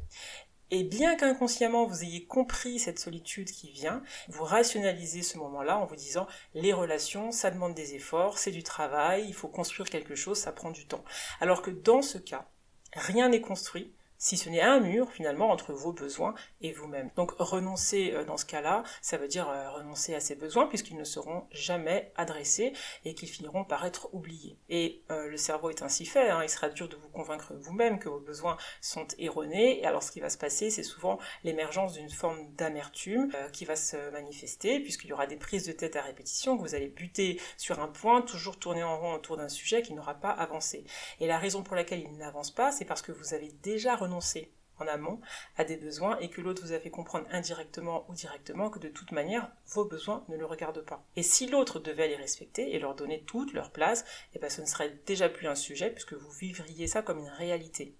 Et 0.71 0.83
bien 0.83 1.15
qu'inconsciemment 1.15 1.85
vous 1.85 2.03
ayez 2.03 2.25
compris 2.25 2.77
cette 2.77 2.99
solitude 2.99 3.49
qui 3.49 3.71
vient, 3.71 4.03
vous 4.27 4.43
rationalisez 4.43 5.23
ce 5.23 5.37
moment-là 5.39 5.77
en 5.79 5.85
vous 5.85 5.95
disant 5.95 6.27
les 6.53 6.73
relations, 6.73 7.31
ça 7.31 7.49
demande 7.49 7.73
des 7.73 7.95
efforts, 7.95 8.37
c'est 8.37 8.51
du 8.51 8.61
travail, 8.61 9.25
il 9.27 9.33
faut 9.33 9.47
construire 9.47 9.89
quelque 9.89 10.15
chose, 10.15 10.37
ça 10.37 10.51
prend 10.51 10.69
du 10.69 10.85
temps. 10.85 11.03
Alors 11.41 11.63
que 11.63 11.71
dans 11.71 12.03
ce 12.03 12.19
cas, 12.19 12.47
rien 12.93 13.29
n'est 13.29 13.41
construit, 13.41 13.93
si 14.19 14.35
ce 14.37 14.49
n'est 14.49 14.61
un 14.61 14.81
mur 14.81 15.09
finalement 15.11 15.49
entre 15.49 15.73
vos 15.73 15.93
besoins 15.93 16.35
et 16.61 16.73
vous-même. 16.73 17.09
Donc 17.15 17.31
renoncer 17.39 18.11
euh, 18.13 18.25
dans 18.25 18.37
ce 18.37 18.45
cas-là, 18.45 18.83
ça 19.01 19.17
veut 19.17 19.29
dire 19.29 19.49
euh, 19.49 19.71
renoncer 19.71 20.13
à 20.13 20.19
ses 20.19 20.35
besoins 20.35 20.67
puisqu'ils 20.67 20.97
ne 20.97 21.05
seront 21.05 21.47
jamais 21.51 22.11
adressés 22.15 22.73
et 23.05 23.15
qu'ils 23.15 23.29
finiront 23.29 23.63
par 23.63 23.85
être 23.85 24.13
oubliés. 24.13 24.57
Et 24.67 25.01
euh, 25.09 25.29
le 25.29 25.37
cerveau 25.37 25.69
est 25.69 25.81
ainsi 25.81 26.05
fait, 26.05 26.29
hein. 26.29 26.43
il 26.43 26.49
sera 26.49 26.67
dur 26.69 26.89
de 26.89 26.97
vous 26.97 27.07
convaincre 27.07 27.53
vous-même 27.55 27.97
que 27.97 28.09
vos 28.09 28.19
besoins 28.19 28.57
sont 28.81 29.07
erronés 29.17 29.79
et 29.79 29.85
alors 29.85 30.03
ce 30.03 30.11
qui 30.11 30.19
va 30.19 30.29
se 30.29 30.37
passer, 30.37 30.69
c'est 30.69 30.83
souvent 30.83 31.17
l'émergence 31.45 31.93
d'une 31.93 32.09
forme 32.09 32.53
d'amertume 32.55 33.31
qui 33.53 33.63
va 33.63 33.77
se 33.77 34.11
manifester 34.11 34.81
puisqu'il 34.81 35.07
y 35.07 35.13
aura 35.13 35.27
des 35.27 35.37
prises 35.37 35.65
de 35.65 35.71
tête 35.71 35.95
à 35.95 36.01
répétition, 36.01 36.57
que 36.57 36.61
vous 36.61 36.75
allez 36.75 36.89
buter 36.89 37.39
sur 37.55 37.79
un 37.79 37.87
point, 37.87 38.21
toujours 38.21 38.59
tourner 38.59 38.83
en 38.83 38.99
rond 38.99 39.13
autour 39.13 39.37
d'un 39.37 39.47
sujet 39.47 39.81
qui 39.81 39.93
n'aura 39.93 40.15
pas 40.15 40.31
avancé. 40.31 40.83
Et 41.21 41.27
la 41.27 41.37
raison 41.37 41.63
pour 41.63 41.75
laquelle 41.75 42.01
il 42.01 42.17
n'avance 42.17 42.51
pas, 42.51 42.73
c'est 42.73 42.85
parce 42.85 43.01
que 43.01 43.13
vous 43.13 43.33
avez 43.33 43.49
déjà 43.63 43.95
renoncé 43.95 44.08
renoncer 44.09 44.51
en 44.79 44.87
amont 44.87 45.19
à 45.57 45.65
des 45.65 45.77
besoins 45.77 46.17
et 46.19 46.29
que 46.29 46.41
l'autre 46.41 46.63
vous 46.63 46.73
a 46.73 46.79
fait 46.79 46.89
comprendre 46.89 47.27
indirectement 47.31 48.05
ou 48.09 48.13
directement 48.13 48.69
que 48.69 48.79
de 48.79 48.87
toute 48.87 49.11
manière 49.11 49.51
vos 49.67 49.85
besoins 49.85 50.23
ne 50.29 50.37
le 50.37 50.45
regardent 50.45 50.85
pas. 50.85 51.05
Et 51.15 51.23
si 51.23 51.47
l'autre 51.47 51.79
devait 51.79 52.07
les 52.07 52.15
respecter 52.15 52.73
et 52.73 52.79
leur 52.79 52.95
donner 52.95 53.23
toute 53.23 53.53
leur 53.53 53.71
place, 53.71 54.05
eh 54.33 54.39
ben 54.39 54.49
ce 54.49 54.61
ne 54.61 54.65
serait 54.65 54.97
déjà 55.05 55.29
plus 55.29 55.47
un 55.47 55.55
sujet 55.55 55.91
puisque 55.91 56.13
vous 56.13 56.31
vivriez 56.31 56.87
ça 56.87 57.01
comme 57.01 57.19
une 57.19 57.27
réalité. 57.27 57.95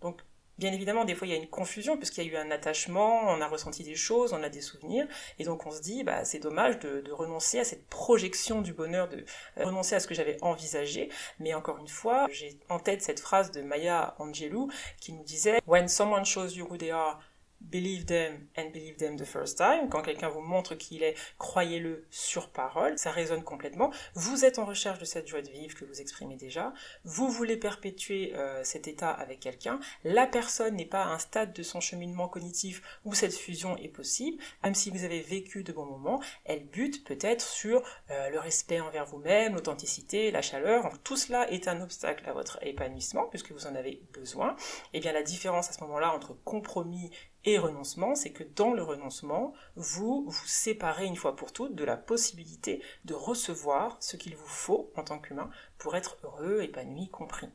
Donc 0.00 0.22
Bien 0.58 0.72
évidemment, 0.72 1.04
des 1.04 1.14
fois, 1.14 1.26
il 1.26 1.30
y 1.30 1.34
a 1.34 1.38
une 1.38 1.48
confusion 1.48 1.96
puisqu'il 1.96 2.24
y 2.24 2.28
a 2.28 2.32
eu 2.32 2.36
un 2.36 2.50
attachement, 2.50 3.22
on 3.28 3.40
a 3.40 3.48
ressenti 3.48 3.84
des 3.84 3.94
choses, 3.94 4.32
on 4.32 4.42
a 4.42 4.48
des 4.48 4.60
souvenirs, 4.60 5.06
et 5.38 5.44
donc 5.44 5.66
on 5.66 5.70
se 5.70 5.80
dit, 5.80 6.04
bah, 6.04 6.24
c'est 6.24 6.38
dommage 6.38 6.78
de, 6.78 7.10
renoncer 7.10 7.58
à 7.58 7.64
cette 7.64 7.86
projection 7.88 8.60
du 8.60 8.72
bonheur, 8.72 9.08
de 9.08 9.24
renoncer 9.56 9.94
à 9.94 10.00
ce 10.00 10.06
que 10.06 10.14
j'avais 10.14 10.36
envisagé. 10.42 11.08
Mais 11.38 11.54
encore 11.54 11.78
une 11.78 11.88
fois, 11.88 12.26
j'ai 12.30 12.58
en 12.68 12.78
tête 12.78 13.02
cette 13.02 13.20
phrase 13.20 13.50
de 13.50 13.62
Maya 13.62 14.14
Angelou 14.18 14.70
qui 15.00 15.12
nous 15.12 15.24
disait, 15.24 15.60
When 15.66 15.88
someone 15.88 16.24
shows 16.24 16.50
you 16.50 16.66
who 16.70 16.76
they 16.76 16.90
are, 16.90 17.18
believe 17.70 18.06
them 18.06 18.46
and 18.56 18.70
believe 18.72 18.96
them 18.96 19.16
the 19.16 19.24
first 19.24 19.58
time. 19.58 19.88
Quand 19.88 20.02
quelqu'un 20.02 20.28
vous 20.28 20.40
montre 20.40 20.74
qu'il 20.74 21.02
est, 21.02 21.14
croyez-le 21.38 22.04
sur 22.10 22.50
parole. 22.50 22.98
Ça 22.98 23.10
résonne 23.10 23.42
complètement. 23.42 23.90
Vous 24.14 24.44
êtes 24.44 24.58
en 24.58 24.64
recherche 24.64 24.98
de 24.98 25.04
cette 25.04 25.28
joie 25.28 25.42
de 25.42 25.50
vivre 25.50 25.74
que 25.74 25.84
vous 25.84 26.00
exprimez 26.00 26.36
déjà. 26.36 26.72
Vous 27.04 27.30
voulez 27.30 27.56
perpétuer 27.56 28.32
euh, 28.34 28.62
cet 28.64 28.88
état 28.88 29.10
avec 29.10 29.40
quelqu'un. 29.40 29.80
La 30.04 30.26
personne 30.26 30.76
n'est 30.76 30.84
pas 30.86 31.04
à 31.04 31.08
un 31.08 31.18
stade 31.18 31.52
de 31.52 31.62
son 31.62 31.80
cheminement 31.80 32.28
cognitif 32.28 32.82
où 33.04 33.14
cette 33.14 33.34
fusion 33.34 33.76
est 33.76 33.88
possible. 33.88 34.42
Même 34.62 34.74
si 34.74 34.90
vous 34.90 35.04
avez 35.04 35.20
vécu 35.20 35.62
de 35.62 35.72
bons 35.72 35.86
moments, 35.86 36.20
elle 36.44 36.64
bute 36.64 37.04
peut-être 37.04 37.46
sur 37.46 37.82
euh, 38.10 38.30
le 38.30 38.38
respect 38.38 38.80
envers 38.80 39.06
vous-même, 39.06 39.54
l'authenticité, 39.54 40.30
la 40.30 40.42
chaleur. 40.42 40.90
tout 41.04 41.16
cela 41.16 41.50
est 41.50 41.68
un 41.68 41.80
obstacle 41.80 42.28
à 42.28 42.32
votre 42.32 42.58
épanouissement 42.62 43.26
puisque 43.26 43.52
vous 43.52 43.66
en 43.66 43.74
avez 43.74 44.02
besoin. 44.12 44.56
Et 44.92 44.98
eh 44.98 45.00
bien 45.00 45.12
la 45.12 45.22
différence 45.22 45.68
à 45.70 45.72
ce 45.72 45.80
moment-là 45.82 46.12
entre 46.12 46.34
compromis 46.44 47.10
et 47.44 47.58
renoncement, 47.58 48.14
c'est 48.14 48.32
que 48.32 48.44
dans 48.44 48.72
le 48.72 48.82
renoncement, 48.82 49.52
vous 49.76 50.24
vous 50.26 50.46
séparez 50.46 51.06
une 51.06 51.16
fois 51.16 51.36
pour 51.36 51.52
toutes 51.52 51.74
de 51.74 51.84
la 51.84 51.96
possibilité 51.96 52.82
de 53.04 53.14
recevoir 53.14 53.96
ce 54.00 54.16
qu'il 54.16 54.36
vous 54.36 54.46
faut 54.46 54.92
en 54.96 55.04
tant 55.04 55.18
qu'humain 55.18 55.50
pour 55.78 55.96
être 55.96 56.16
heureux, 56.22 56.62
épanoui, 56.62 57.08
compris. 57.08 57.48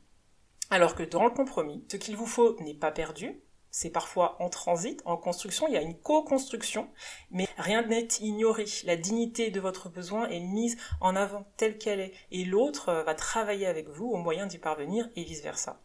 Alors 0.70 0.96
que 0.96 1.04
dans 1.04 1.24
le 1.24 1.30
compromis, 1.30 1.86
ce 1.90 1.98
qu'il 1.98 2.18
vous 2.18 2.26
faut 2.26 2.60
n'est 2.60 2.74
pas 2.74 2.92
perdu, 2.92 3.42
c'est 3.70 3.90
parfois 3.90 4.42
en 4.42 4.50
transit, 4.50 5.02
en 5.06 5.18
construction, 5.18 5.68
il 5.68 5.74
y 5.74 5.78
a 5.78 5.82
une 5.82 5.98
co-construction, 5.98 6.90
mais 7.32 7.48
rien 7.58 7.84
n'est 7.84 8.08
ignoré. 8.20 8.66
La 8.86 8.96
dignité 8.96 9.52
de 9.52 9.60
votre 9.60 9.88
besoin 9.88 10.28
est 10.30 10.40
mise 10.40 10.78
en 11.00 11.16
avant 11.16 11.46
telle 11.58 11.78
qu'elle 11.78 12.00
est, 12.00 12.14
et 12.32 12.44
l'autre 12.44 12.92
va 12.92 13.14
travailler 13.14 13.68
avec 13.68 13.88
vous 13.88 14.08
au 14.08 14.18
moyen 14.18 14.48
d'y 14.48 14.58
parvenir 14.58 15.10
et 15.16 15.24
vice-versa. 15.24 15.82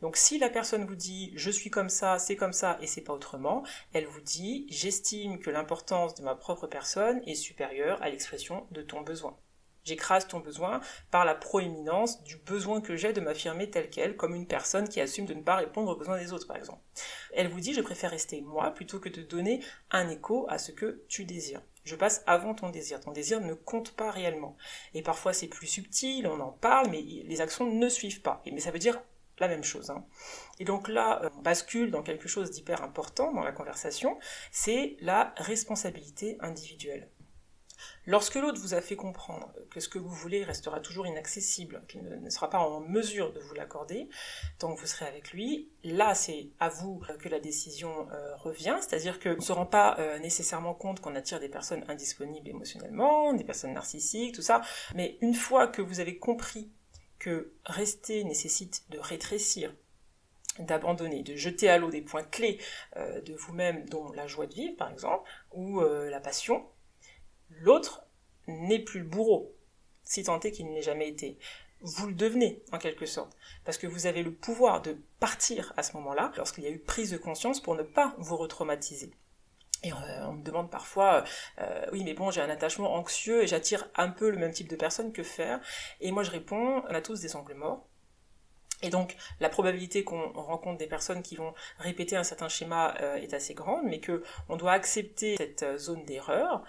Donc 0.00 0.16
si 0.16 0.38
la 0.38 0.50
personne 0.50 0.84
vous 0.84 0.94
dit 0.94 1.32
je 1.34 1.50
suis 1.50 1.70
comme 1.70 1.88
ça, 1.88 2.18
c'est 2.18 2.36
comme 2.36 2.52
ça 2.52 2.78
et 2.80 2.86
c'est 2.86 3.02
pas 3.02 3.12
autrement, 3.12 3.64
elle 3.92 4.06
vous 4.06 4.20
dit 4.20 4.66
j'estime 4.68 5.38
que 5.38 5.50
l'importance 5.50 6.14
de 6.14 6.22
ma 6.22 6.34
propre 6.34 6.66
personne 6.66 7.20
est 7.26 7.34
supérieure 7.34 8.02
à 8.02 8.08
l'expression 8.08 8.66
de 8.70 8.82
ton 8.82 9.02
besoin. 9.02 9.36
J'écrase 9.88 10.28
ton 10.28 10.40
besoin 10.40 10.80
par 11.10 11.24
la 11.24 11.34
proéminence 11.34 12.22
du 12.22 12.36
besoin 12.36 12.82
que 12.82 12.94
j'ai 12.94 13.14
de 13.14 13.22
m'affirmer 13.22 13.70
tel 13.70 13.88
quel, 13.88 14.16
comme 14.16 14.34
une 14.34 14.46
personne 14.46 14.86
qui 14.86 15.00
assume 15.00 15.24
de 15.24 15.32
ne 15.32 15.40
pas 15.40 15.56
répondre 15.56 15.90
aux 15.90 15.96
besoins 15.96 16.18
des 16.18 16.34
autres, 16.34 16.46
par 16.46 16.58
exemple. 16.58 16.82
Elle 17.32 17.48
vous 17.48 17.60
dit, 17.60 17.72
je 17.72 17.80
préfère 17.80 18.10
rester 18.10 18.42
moi 18.42 18.70
plutôt 18.72 19.00
que 19.00 19.08
de 19.08 19.22
donner 19.22 19.64
un 19.90 20.10
écho 20.10 20.44
à 20.50 20.58
ce 20.58 20.72
que 20.72 21.02
tu 21.08 21.24
désires. 21.24 21.62
Je 21.84 21.96
passe 21.96 22.22
avant 22.26 22.54
ton 22.54 22.68
désir. 22.68 23.00
Ton 23.00 23.12
désir 23.12 23.40
ne 23.40 23.54
compte 23.54 23.92
pas 23.92 24.10
réellement. 24.10 24.58
Et 24.92 25.00
parfois 25.00 25.32
c'est 25.32 25.48
plus 25.48 25.66
subtil, 25.66 26.26
on 26.26 26.38
en 26.40 26.52
parle, 26.52 26.90
mais 26.90 27.00
les 27.00 27.40
actions 27.40 27.64
ne 27.64 27.88
suivent 27.88 28.20
pas. 28.20 28.42
Mais 28.44 28.60
ça 28.60 28.70
veut 28.70 28.78
dire 28.78 29.00
la 29.40 29.48
même 29.48 29.64
chose. 29.64 29.90
Hein. 29.90 30.04
Et 30.58 30.64
donc 30.64 30.88
là, 30.88 31.22
euh, 31.22 31.30
on 31.36 31.42
bascule 31.42 31.90
dans 31.90 32.02
quelque 32.02 32.28
chose 32.28 32.50
d'hyper 32.50 32.82
important 32.82 33.32
dans 33.32 33.44
la 33.44 33.52
conversation, 33.52 34.18
c'est 34.50 34.96
la 35.00 35.34
responsabilité 35.36 36.36
individuelle. 36.40 37.08
Lorsque 38.06 38.36
l'autre 38.36 38.60
vous 38.60 38.74
a 38.74 38.80
fait 38.80 38.96
comprendre 38.96 39.52
que 39.70 39.80
ce 39.80 39.88
que 39.88 39.98
vous 39.98 40.08
voulez 40.08 40.44
restera 40.44 40.80
toujours 40.80 41.06
inaccessible, 41.06 41.82
qu'il 41.88 42.02
ne 42.02 42.30
sera 42.30 42.50
pas 42.50 42.58
en 42.58 42.80
mesure 42.80 43.32
de 43.32 43.40
vous 43.40 43.54
l'accorder, 43.54 44.08
tant 44.58 44.74
que 44.74 44.80
vous 44.80 44.86
serez 44.86 45.06
avec 45.06 45.32
lui, 45.32 45.70
là 45.84 46.14
c'est 46.14 46.50
à 46.58 46.68
vous 46.68 47.02
que 47.18 47.28
la 47.28 47.38
décision 47.38 48.08
euh, 48.10 48.34
revient, 48.36 48.76
c'est-à-dire 48.80 49.20
qu'on 49.20 49.36
ne 49.36 49.40
se 49.40 49.52
rend 49.52 49.66
pas 49.66 49.96
euh, 49.98 50.18
nécessairement 50.18 50.74
compte 50.74 51.00
qu'on 51.00 51.14
attire 51.14 51.40
des 51.40 51.48
personnes 51.48 51.84
indisponibles 51.88 52.48
émotionnellement, 52.48 53.32
des 53.34 53.44
personnes 53.44 53.74
narcissiques, 53.74 54.34
tout 54.34 54.42
ça, 54.42 54.62
mais 54.94 55.18
une 55.20 55.34
fois 55.34 55.68
que 55.68 55.82
vous 55.82 56.00
avez 56.00 56.18
compris 56.18 56.72
que 57.18 57.52
rester 57.64 58.24
nécessite 58.24 58.84
de 58.90 58.98
rétrécir, 58.98 59.74
d'abandonner, 60.58 61.22
de 61.22 61.36
jeter 61.36 61.68
à 61.68 61.78
l'eau 61.78 61.90
des 61.90 62.02
points 62.02 62.24
clés 62.24 62.58
euh, 62.96 63.20
de 63.20 63.34
vous-même, 63.34 63.88
dont 63.88 64.12
la 64.12 64.26
joie 64.26 64.46
de 64.46 64.54
vivre 64.54 64.76
par 64.76 64.90
exemple, 64.90 65.28
ou 65.52 65.80
euh, 65.80 66.10
la 66.10 66.20
passion, 66.20 66.66
l'autre 67.50 68.02
n'est 68.46 68.78
plus 68.78 69.00
le 69.00 69.06
bourreau, 69.06 69.54
si 70.04 70.22
tant 70.24 70.40
est 70.40 70.52
qu'il 70.52 70.70
n'ait 70.70 70.82
jamais 70.82 71.08
été. 71.08 71.38
Vous 71.80 72.08
le 72.08 72.14
devenez 72.14 72.62
en 72.72 72.78
quelque 72.78 73.06
sorte, 73.06 73.36
parce 73.64 73.78
que 73.78 73.86
vous 73.86 74.06
avez 74.06 74.22
le 74.22 74.34
pouvoir 74.34 74.82
de 74.82 74.96
partir 75.20 75.72
à 75.76 75.82
ce 75.82 75.92
moment-là, 75.96 76.32
lorsqu'il 76.36 76.64
y 76.64 76.66
a 76.66 76.70
eu 76.70 76.80
prise 76.80 77.12
de 77.12 77.18
conscience 77.18 77.60
pour 77.60 77.76
ne 77.76 77.84
pas 77.84 78.14
vous 78.18 78.36
retraumatiser. 78.36 79.12
Et 79.84 79.92
euh, 79.92 80.26
on 80.26 80.32
me 80.32 80.42
demande 80.42 80.70
parfois, 80.70 81.22
euh, 81.60 81.86
oui 81.92 82.02
mais 82.04 82.14
bon 82.14 82.32
j'ai 82.32 82.40
un 82.40 82.50
attachement 82.50 82.94
anxieux 82.94 83.44
et 83.44 83.46
j'attire 83.46 83.88
un 83.94 84.08
peu 84.08 84.30
le 84.30 84.36
même 84.36 84.52
type 84.52 84.68
de 84.68 84.76
personne, 84.76 85.12
que 85.12 85.22
faire 85.22 85.60
Et 86.00 86.10
moi 86.10 86.24
je 86.24 86.30
réponds, 86.32 86.82
on 86.88 86.94
a 86.94 87.00
tous 87.00 87.20
des 87.20 87.36
angles 87.36 87.54
morts. 87.54 87.86
Et 88.82 88.90
donc, 88.90 89.16
la 89.40 89.48
probabilité 89.48 90.04
qu'on 90.04 90.30
rencontre 90.32 90.78
des 90.78 90.86
personnes 90.86 91.22
qui 91.22 91.34
vont 91.34 91.52
répéter 91.78 92.16
un 92.16 92.22
certain 92.22 92.48
schéma 92.48 92.94
euh, 93.00 93.16
est 93.16 93.34
assez 93.34 93.54
grande, 93.54 93.84
mais 93.84 93.98
que 93.98 94.22
on 94.48 94.56
doit 94.56 94.72
accepter 94.72 95.36
cette 95.36 95.64
euh, 95.64 95.78
zone 95.78 96.04
d'erreur 96.04 96.62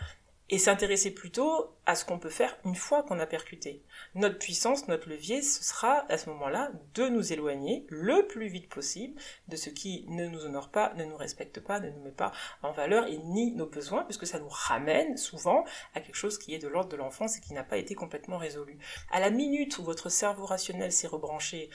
et 0.49 0.57
s'intéresser 0.57 1.11
plutôt 1.11 1.75
à 1.85 1.95
ce 1.95 2.05
qu'on 2.05 2.19
peut 2.19 2.29
faire 2.29 2.57
une 2.65 2.75
fois 2.75 3.03
qu'on 3.03 3.19
a 3.19 3.25
percuté. 3.25 3.83
Notre 4.15 4.37
puissance, 4.37 4.87
notre 4.87 5.09
levier, 5.09 5.41
ce 5.41 5.63
sera 5.63 6.05
à 6.11 6.17
ce 6.17 6.29
moment-là 6.29 6.71
de 6.95 7.07
nous 7.07 7.33
éloigner 7.33 7.85
le 7.89 8.27
plus 8.27 8.47
vite 8.47 8.69
possible 8.69 9.19
de 9.47 9.55
ce 9.55 9.69
qui 9.69 10.05
ne 10.07 10.27
nous 10.27 10.45
honore 10.45 10.69
pas, 10.69 10.93
ne 10.95 11.05
nous 11.05 11.17
respecte 11.17 11.59
pas, 11.59 11.79
ne 11.79 11.89
nous 11.89 12.03
met 12.03 12.11
pas 12.11 12.31
en 12.63 12.71
valeur 12.71 13.07
et 13.07 13.17
nie 13.17 13.51
nos 13.51 13.67
besoins, 13.67 14.03
puisque 14.03 14.27
ça 14.27 14.39
nous 14.39 14.49
ramène 14.49 15.17
souvent 15.17 15.65
à 15.93 16.01
quelque 16.01 16.15
chose 16.15 16.37
qui 16.37 16.53
est 16.53 16.59
de 16.59 16.67
l'ordre 16.67 16.89
de 16.89 16.97
l'enfance 16.97 17.37
et 17.37 17.41
qui 17.41 17.53
n'a 17.53 17.63
pas 17.63 17.77
été 17.77 17.95
complètement 17.95 18.37
résolu. 18.37 18.77
À 19.11 19.19
la 19.19 19.29
minute 19.29 19.77
où 19.77 19.83
votre 19.83 20.09
cerveau 20.09 20.45
rationnel 20.45 20.91
s'est 20.91 21.07
rebranché 21.07 21.69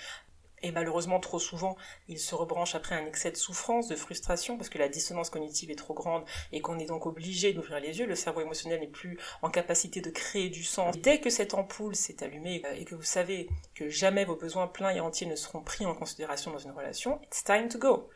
et 0.65 0.73
malheureusement, 0.73 1.21
trop 1.21 1.39
souvent, 1.39 1.77
il 2.09 2.19
se 2.19 2.35
rebranche 2.35 2.75
après 2.75 2.95
un 2.95 3.05
excès 3.05 3.31
de 3.31 3.37
souffrance, 3.37 3.87
de 3.87 3.97
frustration, 3.97 4.57
parce 4.57 4.71
que 4.71 4.79
la 4.79 4.89
dissonance 4.89 5.29
cognitive 5.29 5.71
est 5.71 5.77
trop 5.77 5.93
grande 5.93 6.25
et 6.53 6.63
qu'on 6.63 6.79
est 6.79 6.87
donc 6.87 7.05
obligé 7.05 7.53
d'ouvrir 7.53 7.81
les 7.81 7.99
yeux. 7.99 8.07
Le 8.07 8.15
cerveau 8.15 8.41
émotionnel 8.41 8.81
n'est 8.81 8.87
plus 8.87 9.19
en 9.43 9.51
capacité 9.51 10.01
de 10.01 10.09
créer 10.09 10.49
du 10.49 10.65
sens. 10.65 10.97
Dès 10.97 11.21
que 11.21 11.29
cette 11.29 11.53
ampoule 11.53 11.95
s'est 11.95 12.25
allumée 12.25 12.63
euh, 12.65 12.73
et 12.73 12.87
que 12.87 12.95
vous 12.95 13.03
savez 13.03 13.51
que 13.75 13.91
jamais 13.91 14.25
vos 14.25 14.37
besoins 14.37 14.67
pleins 14.67 14.89
et 14.89 15.01
entiers 15.01 15.27
ne 15.27 15.37
seront 15.37 15.61
pris 15.61 15.85
en 15.85 15.95
considération 15.95 16.51
dans 16.51 16.59
une 16.59 16.73
relation, 16.73 17.21
it's 17.25 17.45
time 17.45 17.69
to 17.69 17.79
go 17.79 18.09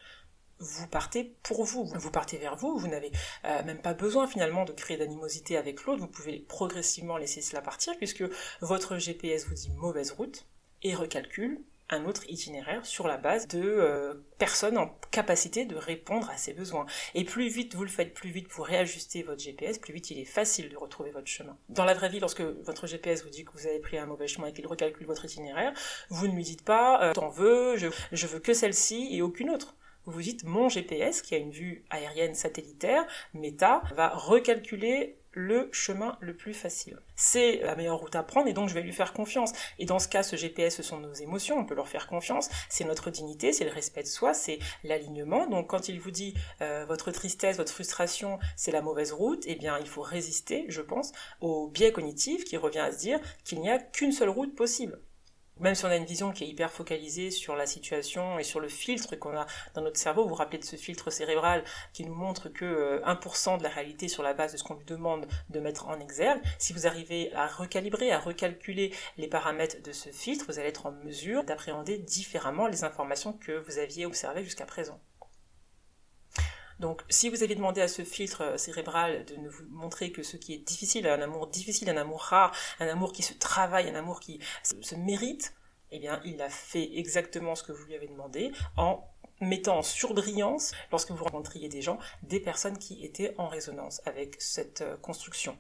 vous 0.60 0.88
partez 0.88 1.36
pour 1.44 1.62
vous, 1.64 1.84
vous 1.84 2.10
partez 2.10 2.36
vers 2.36 2.56
vous, 2.56 2.76
vous 2.78 2.88
n'avez 2.88 3.12
euh, 3.44 3.62
même 3.62 3.80
pas 3.80 3.94
besoin 3.94 4.26
finalement 4.26 4.64
de 4.64 4.72
créer 4.72 4.96
d'animosité 4.96 5.56
avec 5.56 5.84
l'autre, 5.84 6.00
vous 6.00 6.08
pouvez 6.08 6.40
progressivement 6.40 7.16
laisser 7.16 7.42
cela 7.42 7.62
partir 7.62 7.96
puisque 7.96 8.24
votre 8.60 8.98
GPS 8.98 9.46
vous 9.46 9.54
dit 9.54 9.70
mauvaise 9.76 10.10
route 10.10 10.48
et 10.82 10.96
recalcule 10.96 11.60
un 11.90 12.04
autre 12.04 12.23
itinéraire 12.28 12.85
sur 12.85 13.09
la 13.09 13.16
base 13.16 13.49
de 13.49 13.62
euh, 13.62 14.14
personnes 14.38 14.78
en 14.78 14.95
capacité 15.11 15.64
de 15.64 15.76
répondre 15.76 16.28
à 16.30 16.37
ses 16.37 16.52
besoins. 16.52 16.87
Et 17.14 17.25
plus 17.25 17.49
vite 17.49 17.75
vous 17.75 17.85
le 17.85 17.90
faites, 17.90 18.14
plus 18.14 18.30
vite 18.30 18.49
vous 18.50 18.62
réajustez 18.62 19.23
votre 19.23 19.40
GPS, 19.40 19.78
plus 19.78 19.92
vite 19.92 20.11
il 20.11 20.18
est 20.18 20.25
facile 20.25 20.68
de 20.68 20.76
retrouver 20.76 21.11
votre 21.11 21.28
chemin. 21.28 21.57
Dans 21.68 21.85
la 21.85 21.95
vraie 21.95 22.09
vie, 22.09 22.21
lorsque 22.21 22.40
votre 22.40 22.87
GPS 22.87 23.25
vous 23.25 23.30
dit 23.30 23.45
que 23.45 23.52
vous 23.52 23.66
avez 23.66 23.80
pris 23.80 23.99
un 23.99 24.07
mauvais 24.07 24.28
chemin 24.28 24.49
et 24.49 24.52
qu'il 24.52 24.66
recalcule 24.66 25.07
votre 25.07 25.25
itinéraire, 25.25 25.73
vous 26.11 26.26
ne 26.28 26.35
lui 26.35 26.45
dites 26.45 26.64
pas 26.64 27.02
euh, 27.02 27.12
t'en 27.12 27.28
veux, 27.28 27.76
je, 27.76 27.88
je 28.12 28.26
veux 28.26 28.40
que 28.40 28.54
celle-ci 28.54 29.09
et 29.12 29.23
aucune 29.23 29.50
autre 29.50 29.75
vous 30.11 30.23
dites 30.23 30.45
mon 30.45 30.68
GPS 30.68 31.23
qui 31.23 31.35
a 31.35 31.38
une 31.38 31.50
vue 31.50 31.85
aérienne 31.90 32.35
satellitaire, 32.35 33.07
méta, 33.35 33.83
va 33.95 34.09
recalculer 34.09 35.17
le 35.32 35.68
chemin 35.73 36.16
le 36.20 36.35
plus 36.35 36.54
facile. 36.54 36.99
C'est 37.16 37.61
la 37.62 37.76
meilleure 37.76 37.99
route 37.99 38.14
à 38.16 38.23
prendre 38.23 38.49
et 38.49 38.52
donc 38.52 38.68
je 38.68 38.75
vais 38.75 38.82
lui 38.82 38.92
faire 38.92 39.12
confiance. 39.12 39.52
Et 39.78 39.87
dans 39.87 39.99
ce 39.99 40.08
cas, 40.08 40.23
ce 40.23 40.37
GPS, 40.37 40.76
ce 40.76 40.82
sont 40.82 40.99
nos 40.99 41.12
émotions, 41.12 41.58
on 41.58 41.64
peut 41.64 41.75
leur 41.75 41.88
faire 41.88 42.06
confiance. 42.06 42.49
C'est 42.68 42.85
notre 42.85 43.11
dignité, 43.11 43.52
c'est 43.52 43.64
le 43.64 43.70
respect 43.70 44.02
de 44.02 44.08
soi, 44.08 44.35
c'est 44.35 44.58
l'alignement. 44.85 45.47
Donc 45.47 45.68
quand 45.68 45.88
il 45.88 46.00
vous 46.00 46.11
dit 46.11 46.35
euh, 46.61 46.85
votre 46.87 47.11
tristesse, 47.11 47.56
votre 47.56 47.73
frustration, 47.73 48.38
c'est 48.56 48.73
la 48.73 48.82
mauvaise 48.82 49.12
route, 49.12 49.44
eh 49.47 49.54
bien 49.54 49.78
il 49.78 49.88
faut 49.88 50.02
résister, 50.02 50.64
je 50.68 50.80
pense, 50.80 51.12
au 51.40 51.68
biais 51.68 51.92
cognitif 51.92 52.44
qui 52.44 52.56
revient 52.56 52.78
à 52.80 52.92
se 52.92 52.99
dire 52.99 53.20
qu'il 53.44 53.61
n'y 53.61 53.70
a 53.70 53.78
qu'une 53.78 54.12
seule 54.12 54.30
route 54.30 54.54
possible 54.54 55.00
même 55.60 55.74
si 55.74 55.84
on 55.84 55.88
a 55.88 55.96
une 55.96 56.04
vision 56.04 56.32
qui 56.32 56.44
est 56.44 56.48
hyper 56.48 56.70
focalisée 56.70 57.30
sur 57.30 57.56
la 57.56 57.66
situation 57.66 58.38
et 58.38 58.44
sur 58.44 58.60
le 58.60 58.68
filtre 58.68 59.16
qu'on 59.16 59.36
a 59.36 59.46
dans 59.74 59.82
notre 59.82 59.98
cerveau, 59.98 60.22
vous 60.22 60.30
vous 60.30 60.34
rappelez 60.34 60.58
de 60.58 60.64
ce 60.64 60.76
filtre 60.76 61.10
cérébral 61.10 61.64
qui 61.92 62.04
nous 62.04 62.14
montre 62.14 62.48
que 62.48 63.02
1% 63.04 63.54
euh, 63.54 63.56
de 63.58 63.62
la 63.62 63.68
réalité 63.68 64.08
sur 64.08 64.22
la 64.22 64.34
base 64.34 64.52
de 64.52 64.56
ce 64.56 64.64
qu'on 64.64 64.74
lui 64.74 64.84
demande 64.84 65.26
de 65.50 65.60
mettre 65.60 65.88
en 65.88 65.98
exergue, 66.00 66.40
si 66.58 66.72
vous 66.72 66.86
arrivez 66.86 67.32
à 67.34 67.46
recalibrer, 67.46 68.12
à 68.12 68.18
recalculer 68.18 68.94
les 69.16 69.28
paramètres 69.28 69.82
de 69.82 69.92
ce 69.92 70.10
filtre, 70.10 70.46
vous 70.48 70.58
allez 70.58 70.68
être 70.68 70.86
en 70.86 70.92
mesure 70.92 71.44
d'appréhender 71.44 71.98
différemment 71.98 72.66
les 72.66 72.84
informations 72.84 73.32
que 73.32 73.52
vous 73.52 73.78
aviez 73.78 74.06
observées 74.06 74.44
jusqu'à 74.44 74.66
présent. 74.66 75.00
Donc, 76.78 77.02
si 77.08 77.28
vous 77.28 77.42
aviez 77.42 77.56
demandé 77.56 77.80
à 77.80 77.88
ce 77.88 78.02
filtre 78.02 78.42
euh, 78.42 78.56
cérébral 78.56 79.25
de 79.25 79.37
nous 79.37 79.50
montrer 79.70 80.12
que 80.12 80.23
ce 80.23 80.37
qui 80.37 80.54
est 80.54 80.58
difficile, 80.58 81.08
un 81.08 81.20
amour 81.20 81.49
difficile, 81.49 81.90
un 81.90 81.97
amour 81.97 82.23
rare, 82.23 82.54
un 82.78 82.88
amour 82.88 83.12
qui 83.12 83.23
se 83.23 83.35
travaille, 83.35 83.88
un 83.88 83.97
amour 83.97 84.20
qui 84.20 84.40
se 84.62 84.94
mérite, 84.94 85.54
eh 85.90 85.99
bien, 85.99 86.20
il 86.25 86.40
a 86.40 86.50
fait 86.50 86.97
exactement 86.97 87.54
ce 87.54 87.62
que 87.62 87.73
vous 87.73 87.85
lui 87.87 87.94
avez 87.94 88.06
demandé 88.06 88.52
en 88.76 89.04
mettant 89.40 89.78
en 89.78 89.82
surbrillance, 89.82 90.73
lorsque 90.90 91.11
vous 91.11 91.25
rencontriez 91.25 91.68
des 91.68 91.82
gens, 91.82 91.99
des 92.23 92.40
personnes 92.40 92.78
qui 92.78 93.04
étaient 93.04 93.35
en 93.38 93.48
résonance 93.48 94.00
avec 94.05 94.40
cette 94.40 94.83
euh, 94.83 94.96
construction. 94.96 95.59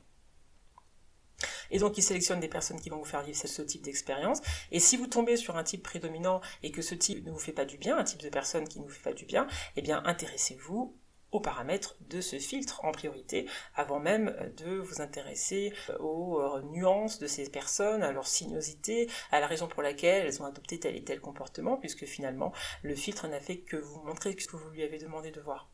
Et 1.70 1.78
donc, 1.78 1.98
il 1.98 2.02
sélectionne 2.02 2.40
des 2.40 2.48
personnes 2.48 2.80
qui 2.80 2.90
vont 2.90 2.98
vous 2.98 3.04
faire 3.04 3.22
vivre 3.22 3.38
ce 3.38 3.62
type 3.62 3.82
d'expérience. 3.82 4.40
Et 4.72 4.80
si 4.80 4.96
vous 4.96 5.06
tombez 5.06 5.36
sur 5.36 5.56
un 5.56 5.62
type 5.62 5.82
prédominant 5.82 6.40
et 6.62 6.72
que 6.72 6.82
ce 6.82 6.94
type 6.94 7.24
ne 7.24 7.30
vous 7.30 7.38
fait 7.38 7.52
pas 7.52 7.64
du 7.64 7.78
bien, 7.78 7.96
un 7.96 8.04
type 8.04 8.22
de 8.22 8.28
personne 8.28 8.66
qui 8.66 8.80
ne 8.80 8.84
vous 8.84 8.90
fait 8.90 9.10
pas 9.10 9.12
du 9.12 9.24
bien, 9.24 9.46
eh 9.76 9.82
bien, 9.82 10.02
intéressez-vous 10.04 10.96
aux 11.32 11.40
paramètres 11.40 11.96
de 12.08 12.20
ce 12.20 12.38
filtre 12.38 12.84
en 12.84 12.92
priorité, 12.92 13.46
avant 13.74 14.00
même 14.00 14.34
de 14.56 14.76
vous 14.76 15.00
intéresser 15.00 15.72
euh, 15.90 15.98
aux 15.98 16.40
euh, 16.40 16.62
nuances 16.62 17.18
de 17.18 17.26
ces 17.26 17.50
personnes, 17.50 18.02
à 18.02 18.12
leur 18.12 18.26
sinuosité, 18.26 19.08
à 19.30 19.40
la 19.40 19.46
raison 19.46 19.68
pour 19.68 19.82
laquelle 19.82 20.26
elles 20.26 20.42
ont 20.42 20.46
adopté 20.46 20.80
tel 20.80 20.96
et 20.96 21.04
tel 21.04 21.20
comportement, 21.20 21.76
puisque 21.76 22.06
finalement 22.06 22.52
le 22.82 22.94
filtre 22.94 23.28
n'a 23.28 23.40
fait 23.40 23.58
que 23.58 23.76
vous 23.76 24.00
montrer 24.02 24.34
ce 24.38 24.46
que 24.46 24.56
vous 24.56 24.70
lui 24.70 24.82
avez 24.82 24.98
demandé 24.98 25.30
de 25.30 25.40
voir. 25.40 25.68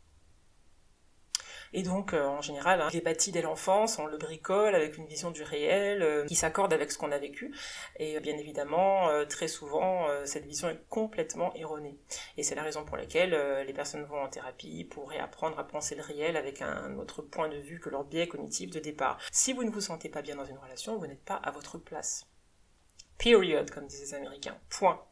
Et 1.77 1.83
donc, 1.83 2.15
euh, 2.15 2.25
en 2.25 2.41
général, 2.41 2.81
hein, 2.81 2.89
il 2.93 2.99
est 2.99 3.03
bâti 3.03 3.33
dès 3.33 3.43
l'enfance, 3.43 3.99
on 3.99 4.07
le 4.07 4.17
bricole 4.17 4.77
avec 4.77 4.97
une 4.97 5.07
vision 5.07 5.33
du 5.33 5.43
réel 5.43 6.03
euh, 6.03 6.25
qui 6.25 6.37
s'accorde 6.37 6.73
avec 6.73 6.93
ce 6.93 6.99
qu'on 6.99 7.11
a 7.11 7.19
vécu. 7.19 7.53
Et 7.99 8.17
euh, 8.17 8.21
bien 8.21 8.39
évidemment, 8.39 9.11
très 9.29 9.49
souvent, 9.49 10.07
cette 10.25 10.47
vision 10.47 10.71
est 10.71 10.81
complètement 10.89 11.53
erronée. 11.55 11.99
Et 12.37 12.45
c'est 12.45 12.55
la 12.55 12.63
raison 12.63 12.85
pour 12.85 12.97
laquelle 12.97 13.37
les 13.67 13.73
personnes 13.73 14.05
vont 14.05 14.23
en 14.23 14.29
thérapie 14.29 14.85
pour 14.85 15.11
réapprendre 15.11 15.59
à 15.59 15.65
penser 15.65 15.97
le 15.97 16.03
réel 16.03 16.37
avec 16.37 16.63
un 16.63 16.97
autre 16.97 17.23
point 17.23 17.49
de 17.49 17.57
vue 17.57 17.81
que 17.81 17.91
leur 17.91 18.05
biais 18.05 18.29
cognitif 18.29 18.71
de 18.71 18.79
départ. 18.79 19.19
Si 19.33 19.53
vous 19.53 19.65
ne 19.65 19.71
vous 19.71 19.81
sentez 19.81 20.09
pas 20.09 20.23
bien 20.23 20.37
dans 20.37 20.45
une 20.45 20.59
relation, 20.59 20.97
vous 20.97 21.09
n'êtes 21.09 21.25
pas 21.25 21.35
à 21.35 21.51
votre 21.51 21.79
place. 21.79 22.27
Period, 23.19 23.69
comme 23.71 23.87
disent 23.87 24.01
les 24.01 24.15
Américains. 24.15 24.57
Point. 24.71 25.05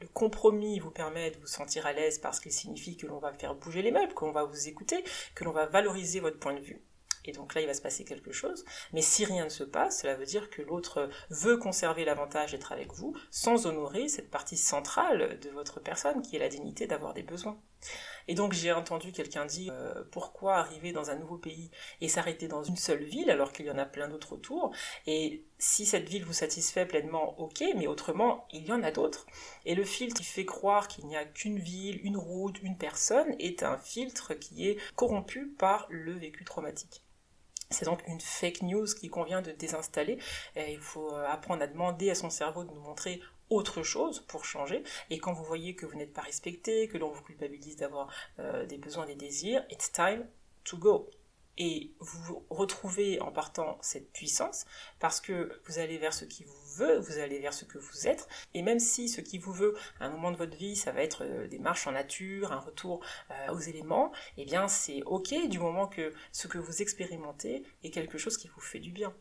Le 0.00 0.06
compromis 0.06 0.78
vous 0.78 0.92
permet 0.92 1.32
de 1.32 1.38
vous 1.38 1.48
sentir 1.48 1.84
à 1.84 1.92
l'aise 1.92 2.20
parce 2.20 2.38
qu'il 2.38 2.52
signifie 2.52 2.96
que 2.96 3.08
l'on 3.08 3.18
va 3.18 3.32
faire 3.32 3.56
bouger 3.56 3.82
les 3.82 3.90
meubles, 3.90 4.14
qu'on 4.14 4.30
va 4.30 4.44
vous 4.44 4.68
écouter, 4.68 5.02
que 5.34 5.42
l'on 5.42 5.50
va 5.50 5.66
valoriser 5.66 6.20
votre 6.20 6.38
point 6.38 6.54
de 6.54 6.60
vue. 6.60 6.84
Et 7.24 7.32
donc 7.32 7.54
là, 7.54 7.62
il 7.62 7.66
va 7.66 7.74
se 7.74 7.82
passer 7.82 8.04
quelque 8.04 8.30
chose. 8.30 8.64
Mais 8.92 9.02
si 9.02 9.24
rien 9.24 9.44
ne 9.44 9.50
se 9.50 9.64
passe, 9.64 10.00
cela 10.00 10.14
veut 10.14 10.24
dire 10.24 10.50
que 10.50 10.62
l'autre 10.62 11.10
veut 11.30 11.56
conserver 11.56 12.04
l'avantage 12.04 12.52
d'être 12.52 12.70
avec 12.70 12.92
vous 12.94 13.12
sans 13.32 13.66
honorer 13.66 14.08
cette 14.08 14.30
partie 14.30 14.56
centrale 14.56 15.40
de 15.40 15.50
votre 15.50 15.80
personne 15.80 16.22
qui 16.22 16.36
est 16.36 16.40
la 16.40 16.48
dignité 16.48 16.86
d'avoir 16.86 17.12
des 17.12 17.24
besoins. 17.24 17.60
Et 18.28 18.34
donc 18.34 18.52
j'ai 18.52 18.72
entendu 18.72 19.10
quelqu'un 19.10 19.46
dire 19.46 19.72
euh, 19.72 20.04
pourquoi 20.10 20.56
arriver 20.56 20.92
dans 20.92 21.10
un 21.10 21.16
nouveau 21.16 21.38
pays 21.38 21.70
et 22.00 22.08
s'arrêter 22.08 22.46
dans 22.46 22.62
une 22.62 22.76
seule 22.76 23.02
ville 23.02 23.30
alors 23.30 23.52
qu'il 23.52 23.66
y 23.66 23.70
en 23.70 23.78
a 23.78 23.86
plein 23.86 24.08
d'autres 24.08 24.34
autour. 24.34 24.70
Et 25.06 25.44
si 25.58 25.86
cette 25.86 26.08
ville 26.08 26.24
vous 26.24 26.34
satisfait 26.34 26.86
pleinement, 26.86 27.40
ok, 27.40 27.64
mais 27.76 27.86
autrement, 27.86 28.46
il 28.52 28.66
y 28.66 28.72
en 28.72 28.82
a 28.82 28.90
d'autres. 28.90 29.26
Et 29.64 29.74
le 29.74 29.84
filtre 29.84 30.20
qui 30.20 30.24
fait 30.24 30.44
croire 30.44 30.88
qu'il 30.88 31.06
n'y 31.06 31.16
a 31.16 31.24
qu'une 31.24 31.58
ville, 31.58 32.00
une 32.04 32.18
route, 32.18 32.62
une 32.62 32.76
personne 32.76 33.34
est 33.38 33.62
un 33.62 33.78
filtre 33.78 34.34
qui 34.34 34.68
est 34.68 34.78
corrompu 34.94 35.46
par 35.46 35.86
le 35.88 36.12
vécu 36.12 36.44
traumatique. 36.44 37.02
C'est 37.70 37.84
donc 37.84 38.02
une 38.06 38.20
fake 38.20 38.62
news 38.62 38.86
qui 38.86 39.08
convient 39.08 39.42
de 39.42 39.52
désinstaller. 39.52 40.18
Il 40.56 40.78
faut 40.78 41.12
euh, 41.12 41.26
apprendre 41.26 41.62
à 41.62 41.66
demander 41.66 42.10
à 42.10 42.14
son 42.14 42.30
cerveau 42.30 42.64
de 42.64 42.70
nous 42.70 42.80
montrer 42.80 43.20
autre 43.50 43.82
chose 43.82 44.24
pour 44.28 44.44
changer. 44.44 44.82
Et 45.10 45.18
quand 45.18 45.32
vous 45.32 45.44
voyez 45.44 45.74
que 45.74 45.86
vous 45.86 45.96
n'êtes 45.96 46.12
pas 46.12 46.22
respecté, 46.22 46.88
que 46.88 46.98
l'on 46.98 47.10
vous 47.10 47.22
culpabilise 47.22 47.76
d'avoir 47.76 48.12
euh, 48.38 48.66
des 48.66 48.78
besoins, 48.78 49.06
des 49.06 49.14
désirs, 49.14 49.64
it's 49.70 49.92
time 49.92 50.26
to 50.64 50.76
go. 50.76 51.10
Et 51.60 51.90
vous 51.98 52.46
retrouvez 52.50 53.20
en 53.20 53.32
partant 53.32 53.78
cette 53.82 54.12
puissance 54.12 54.64
parce 55.00 55.20
que 55.20 55.60
vous 55.66 55.80
allez 55.80 55.98
vers 55.98 56.14
ce 56.14 56.24
qui 56.24 56.44
vous 56.44 56.76
veut, 56.76 57.00
vous 57.00 57.18
allez 57.18 57.40
vers 57.40 57.52
ce 57.52 57.64
que 57.64 57.78
vous 57.78 58.06
êtes. 58.06 58.28
Et 58.54 58.62
même 58.62 58.78
si 58.78 59.08
ce 59.08 59.20
qui 59.20 59.38
vous 59.38 59.52
veut, 59.52 59.76
à 59.98 60.06
un 60.06 60.10
moment 60.10 60.30
de 60.30 60.36
votre 60.36 60.56
vie, 60.56 60.76
ça 60.76 60.92
va 60.92 61.02
être 61.02 61.24
euh, 61.24 61.48
des 61.48 61.58
marches 61.58 61.88
en 61.88 61.92
nature, 61.92 62.52
un 62.52 62.60
retour 62.60 63.04
euh, 63.32 63.52
aux 63.52 63.58
éléments, 63.58 64.12
eh 64.36 64.44
bien 64.44 64.68
c'est 64.68 65.02
ok 65.02 65.48
du 65.48 65.58
moment 65.58 65.88
que 65.88 66.12
ce 66.30 66.46
que 66.46 66.58
vous 66.58 66.80
expérimentez 66.80 67.64
est 67.82 67.90
quelque 67.90 68.18
chose 68.18 68.36
qui 68.36 68.46
vous 68.46 68.60
fait 68.60 68.78
du 68.78 68.92
bien. 68.92 69.12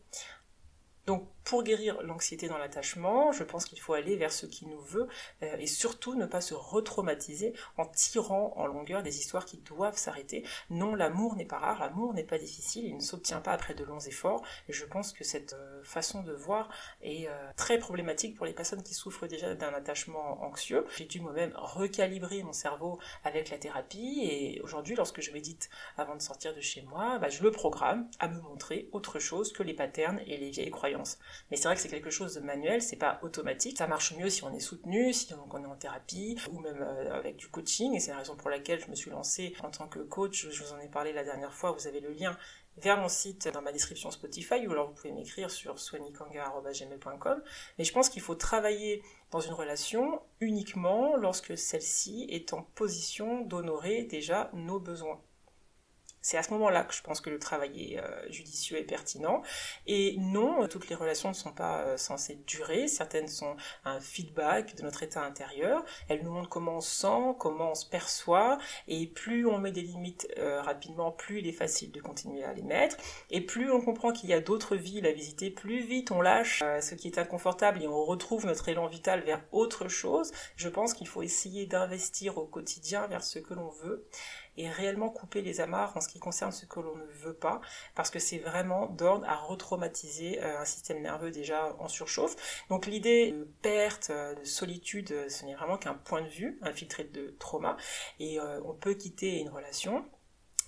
Donc 1.08 1.26
pour 1.46 1.64
guérir 1.64 2.02
l'anxiété 2.02 2.50
dans 2.50 2.58
l'attachement, 2.58 3.32
je 3.32 3.46
pense 3.46 3.64
qu'il 3.64 3.80
faut 3.80 3.94
aller 3.94 4.18
vers 4.18 4.34
ce 4.34 4.46
qui 4.46 4.66
nous 4.66 4.82
veut 4.82 5.08
euh, 5.44 5.56
et 5.58 5.66
surtout 5.66 6.16
ne 6.16 6.26
pas 6.26 6.42
se 6.42 6.54
retraumatiser 6.54 7.54
en 7.78 7.86
tirant 7.86 8.52
en 8.58 8.68
longueur 8.68 9.02
des 9.02 9.18
histoires 9.18 9.46
qui 9.46 9.56
doivent 9.60 9.96
s'arrêter. 9.96 10.46
Non, 10.70 10.94
l'amour 10.94 11.38
n'est 11.38 11.46
pas 11.46 11.60
rare, 11.60 11.80
l'amour 11.80 12.14
n'est 12.14 12.26
pas 12.26 12.38
difficile, 12.38 12.84
il 12.84 12.98
ne 12.98 13.02
s'obtient 13.02 13.40
pas 13.40 13.54
après 13.54 13.74
de 13.74 13.86
longs 13.86 14.02
efforts 14.02 14.44
et 14.68 14.74
je 14.74 14.84
pense 14.84 15.14
que 15.14 15.24
cette 15.24 15.54
euh, 15.54 15.82
façon 15.86 16.22
de 16.22 16.34
voir 16.34 16.70
est 17.02 17.30
euh, 17.30 17.32
très 17.56 17.80
problématique 17.80 18.36
pour 18.36 18.46
les 18.46 18.52
personnes 18.52 18.84
qui 18.84 18.94
souffrent 18.94 19.28
déjà 19.28 19.56
d'un 19.56 19.74
attachement 19.74 20.44
anxieux. 20.44 20.86
J'ai 20.98 21.06
dû 21.06 21.22
moi-même 21.22 21.54
recalibrer 21.56 22.44
mon 22.44 22.52
cerveau 22.52 23.00
avec 23.24 23.50
la 23.50 23.58
thérapie 23.58 24.20
et 24.30 24.60
aujourd'hui 24.62 24.98
lorsque 24.98 25.22
je 25.22 25.32
médite 25.32 25.70
avant 25.96 26.18
de 26.18 26.22
sortir 26.22 26.54
de 26.54 26.60
chez 26.60 26.82
moi, 26.82 27.20
bah, 27.20 27.30
je 27.30 27.42
le 27.42 27.52
programme 27.52 28.10
à 28.20 28.28
me 28.28 28.42
montrer 28.42 28.90
autre 28.92 29.20
chose 29.20 29.54
que 29.54 29.64
les 29.64 29.74
patterns 29.74 30.20
et 30.28 30.36
les 30.36 30.50
vieilles 30.50 30.72
croyances 30.72 30.97
Mais 31.52 31.58
c'est 31.58 31.68
vrai 31.68 31.76
que 31.76 31.82
c'est 31.82 31.90
quelque 31.90 32.10
chose 32.10 32.36
de 32.36 32.40
manuel, 32.40 32.82
c'est 32.82 32.96
pas 32.96 33.20
automatique. 33.22 33.78
Ça 33.78 33.88
marche 33.88 34.16
mieux 34.16 34.30
si 34.30 34.44
on 34.44 34.54
est 34.54 34.60
soutenu, 34.60 35.14
si 35.14 35.34
on 35.34 35.64
est 35.64 35.66
en 35.66 35.76
thérapie, 35.76 36.38
ou 36.52 36.60
même 36.60 36.82
euh, 36.82 37.14
avec 37.14 37.38
du 37.38 37.48
coaching. 37.48 37.94
Et 37.96 38.00
c'est 38.00 38.12
la 38.12 38.18
raison 38.18 38.36
pour 38.36 38.50
laquelle 38.50 38.80
je 38.80 38.90
me 38.90 38.96
suis 38.96 39.12
lancée 39.12 39.56
en 39.64 39.70
tant 39.70 39.88
que 39.88 40.00
coach. 40.00 40.48
Je 40.50 40.64
vous 40.64 40.74
en 40.74 40.80
ai 40.80 40.88
parlé 40.88 41.14
la 41.14 41.24
dernière 41.24 41.54
fois, 41.54 41.72
vous 41.72 41.88
avez 41.88 42.00
le 42.00 42.12
lien 42.12 42.38
vers 42.78 42.98
mon 42.98 43.10
site 43.10 43.48
dans 43.48 43.62
ma 43.62 43.72
description 43.72 44.12
Spotify 44.12 44.68
ou 44.68 44.72
alors 44.72 44.90
vous 44.90 44.94
pouvez 44.94 45.12
m'écrire 45.12 45.50
sur 45.50 45.80
swanikanga.gmail.com. 45.80 47.42
Mais 47.78 47.84
je 47.84 47.94
pense 47.94 48.10
qu'il 48.10 48.22
faut 48.22 48.36
travailler 48.36 49.04
dans 49.32 49.40
une 49.40 49.54
relation 49.54 50.22
uniquement 50.40 51.16
lorsque 51.16 51.58
celle-ci 51.58 52.28
est 52.30 52.54
en 52.54 52.62
position 52.62 53.42
d'honorer 53.42 54.04
déjà 54.04 54.52
nos 54.54 54.80
besoins. 54.80 55.20
C'est 56.22 56.38
à 56.38 56.44
ce 56.44 56.52
moment-là 56.52 56.84
que 56.84 56.94
je 56.94 57.02
pense 57.02 57.22
que 57.22 57.30
le 57.30 57.40
travail 57.40 57.94
est 57.94 58.00
euh, 58.00 58.32
judicieux 58.32 58.78
et 58.78 58.84
pertinent. 58.84 59.42
Et 59.86 60.16
non, 60.18 60.68
toutes 60.68 60.90
les 60.90 60.96
relations 60.96 61.30
ne 61.30 61.34
sont 61.34 61.52
pas 61.52 61.80
euh, 61.82 61.98
censées 61.98 62.36
durer. 62.48 62.88
Certaines 62.88 63.28
sont 63.28 63.56
un 63.86 64.00
feedback 64.00 64.76
de 64.76 64.84
notre 64.84 65.04
état 65.04 65.24
intérieur. 65.24 65.86
Elles 66.10 66.24
nous 66.24 66.32
montrent 66.32 66.50
comment 66.50 66.78
on 66.78 66.82
sent, 66.82 67.36
comment 67.40 67.72
on 67.72 67.76
se 67.76 67.86
perçoit. 67.86 68.58
Et 68.88 69.08
plus 69.08 69.46
on 69.46 69.58
met 69.58 69.72
des 69.72 69.82
limites 69.82 70.28
euh, 70.38 70.62
rapidement, 70.62 71.12
plus 71.12 71.40
il 71.40 71.48
est 71.48 71.54
facile 71.54 71.92
de 71.92 72.02
continuer 72.02 72.44
à 72.44 72.54
les 72.54 72.64
mettre. 72.64 72.98
Et 73.30 73.42
plus 73.42 73.72
on 73.72 73.82
comprend 73.82 74.12
qu'il 74.12 74.30
y 74.30 74.34
a 74.34 74.42
d'autres 74.42 74.76
villes 74.76 75.08
à 75.08 75.12
visiter, 75.12 75.50
plus 75.50 75.80
vite 75.80 76.12
on 76.12 76.22
lâche 76.22 76.64
ce 76.82 76.96
qui 76.96 77.08
est 77.08 77.18
inconfortable 77.18 77.82
et 77.82 77.88
on 77.88 78.04
retrouve 78.04 78.46
notre 78.46 78.70
élan 78.70 78.88
vital 78.88 79.22
vers 79.22 79.42
autre 79.52 79.88
chose. 79.88 80.32
Je 80.56 80.70
pense 80.70 80.94
qu'il 80.94 81.08
faut 81.08 81.22
essayer 81.22 81.66
d'investir 81.66 82.38
au 82.38 82.46
quotidien 82.46 83.08
vers 83.08 83.24
ce 83.24 83.40
que 83.40 83.54
l'on 83.54 83.70
veut 83.70 84.08
et 84.58 84.70
réellement 84.70 85.10
couper 85.10 85.42
les 85.42 85.62
amarres 85.62 85.96
en 85.96 86.02
ce 86.02 86.08
qui 86.08 86.20
concerne 86.20 86.52
ce 86.52 86.66
que 86.66 86.80
l'on 86.80 86.96
ne 86.96 87.06
veut 87.06 87.34
pas, 87.34 87.62
parce 87.96 88.10
que 88.10 88.20
c'est 88.20 88.40
vraiment 88.40 88.88
d'ordre 88.88 89.28
à 89.28 89.36
retraumatiser 89.36 90.42
euh, 90.44 90.60
un 90.60 90.66
système 90.66 91.02
nerveux 91.02 91.32
déjà 91.32 91.76
en 91.80 91.88
surchauffe. 91.88 92.36
Donc 92.70 92.86
l'idée 92.86 93.32
de 93.32 93.48
perte, 93.62 94.10
euh, 94.10 94.36
de 94.36 94.44
solitude, 94.44 95.12
euh, 95.12 95.30
ce 95.30 95.46
n'est 95.46 95.56
vraiment 95.56 95.78
qu'un 95.78 95.94
point 95.94 96.22
de 96.22 96.28
vue 96.28 96.60
infiltré 96.62 97.04
de 97.04 97.36
trauma, 97.40 97.78
et 98.20 98.40
on 98.40 98.74
peut 98.74 98.94
quitter 98.94 99.40
une 99.40 99.50
relation 99.50 100.06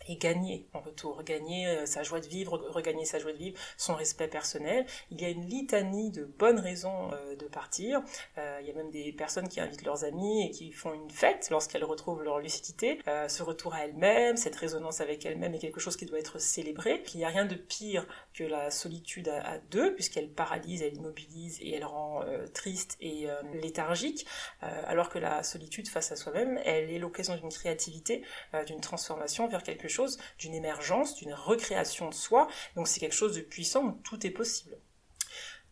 et 0.07 0.17
gagner 0.17 0.67
en 0.73 0.79
retour, 0.79 1.23
gagner 1.23 1.67
euh, 1.67 1.85
sa 1.85 2.03
joie 2.03 2.19
de 2.19 2.27
vivre, 2.27 2.57
regagner 2.69 3.05
sa 3.05 3.19
joie 3.19 3.33
de 3.33 3.37
vivre, 3.37 3.59
son 3.77 3.95
respect 3.95 4.27
personnel. 4.27 4.85
Il 5.11 5.21
y 5.21 5.25
a 5.25 5.29
une 5.29 5.45
litanie 5.45 6.11
de 6.11 6.25
bonnes 6.25 6.59
raisons 6.59 7.11
euh, 7.13 7.35
de 7.35 7.45
partir. 7.45 8.01
Euh, 8.37 8.59
il 8.61 8.67
y 8.67 8.71
a 8.71 8.73
même 8.73 8.91
des 8.91 9.11
personnes 9.11 9.47
qui 9.47 9.59
invitent 9.59 9.83
leurs 9.83 10.03
amis 10.03 10.47
et 10.47 10.51
qui 10.51 10.71
font 10.71 10.93
une 10.93 11.09
fête 11.09 11.49
lorsqu'elles 11.51 11.83
retrouvent 11.83 12.23
leur 12.23 12.39
lucidité. 12.39 12.99
ce 13.27 13.43
retour 13.43 13.73
à 13.73 13.85
elles-mêmes, 13.85 14.37
cette 14.37 14.55
résonance 14.55 15.01
avec 15.01 15.25
elles-mêmes 15.25 15.53
est 15.53 15.59
quelque 15.59 15.79
chose 15.79 15.97
qui 15.97 16.05
doit 16.05 16.19
être 16.19 16.39
célébré. 16.39 17.03
Il 17.13 17.17
n'y 17.17 17.25
a 17.25 17.29
rien 17.29 17.45
de 17.45 17.55
pire 17.55 18.05
que 18.33 18.43
la 18.43 18.71
solitude 18.71 19.29
à, 19.29 19.57
deux, 19.71 19.93
puisqu'elle 19.95 20.29
paralyse, 20.29 20.81
elle 20.81 20.95
immobilise 20.95 21.59
et 21.61 21.73
elle 21.73 21.85
rend 21.85 22.23
triste 22.53 22.97
et 23.01 23.27
léthargique, 23.53 24.25
alors 24.61 25.09
que 25.09 25.19
la 25.19 25.43
solitude 25.43 25.87
face 25.87 26.11
à 26.11 26.15
soi-même, 26.15 26.59
elle 26.63 26.91
est 26.91 26.99
l'occasion 26.99 27.35
d'une 27.35 27.49
créativité, 27.49 28.23
d'une 28.65 28.81
transformation 28.81 29.47
vers 29.47 29.63
quelque 29.63 29.88
chose 29.89 30.17
d'une 30.37 30.53
émergence, 30.53 31.15
d'une 31.15 31.33
recréation 31.33 32.09
de 32.09 32.13
soi. 32.13 32.47
Donc 32.75 32.87
c'est 32.87 32.99
quelque 32.99 33.15
chose 33.15 33.35
de 33.35 33.41
puissant 33.41 33.83
où 33.83 33.91
tout 34.03 34.25
est 34.25 34.31
possible. 34.31 34.77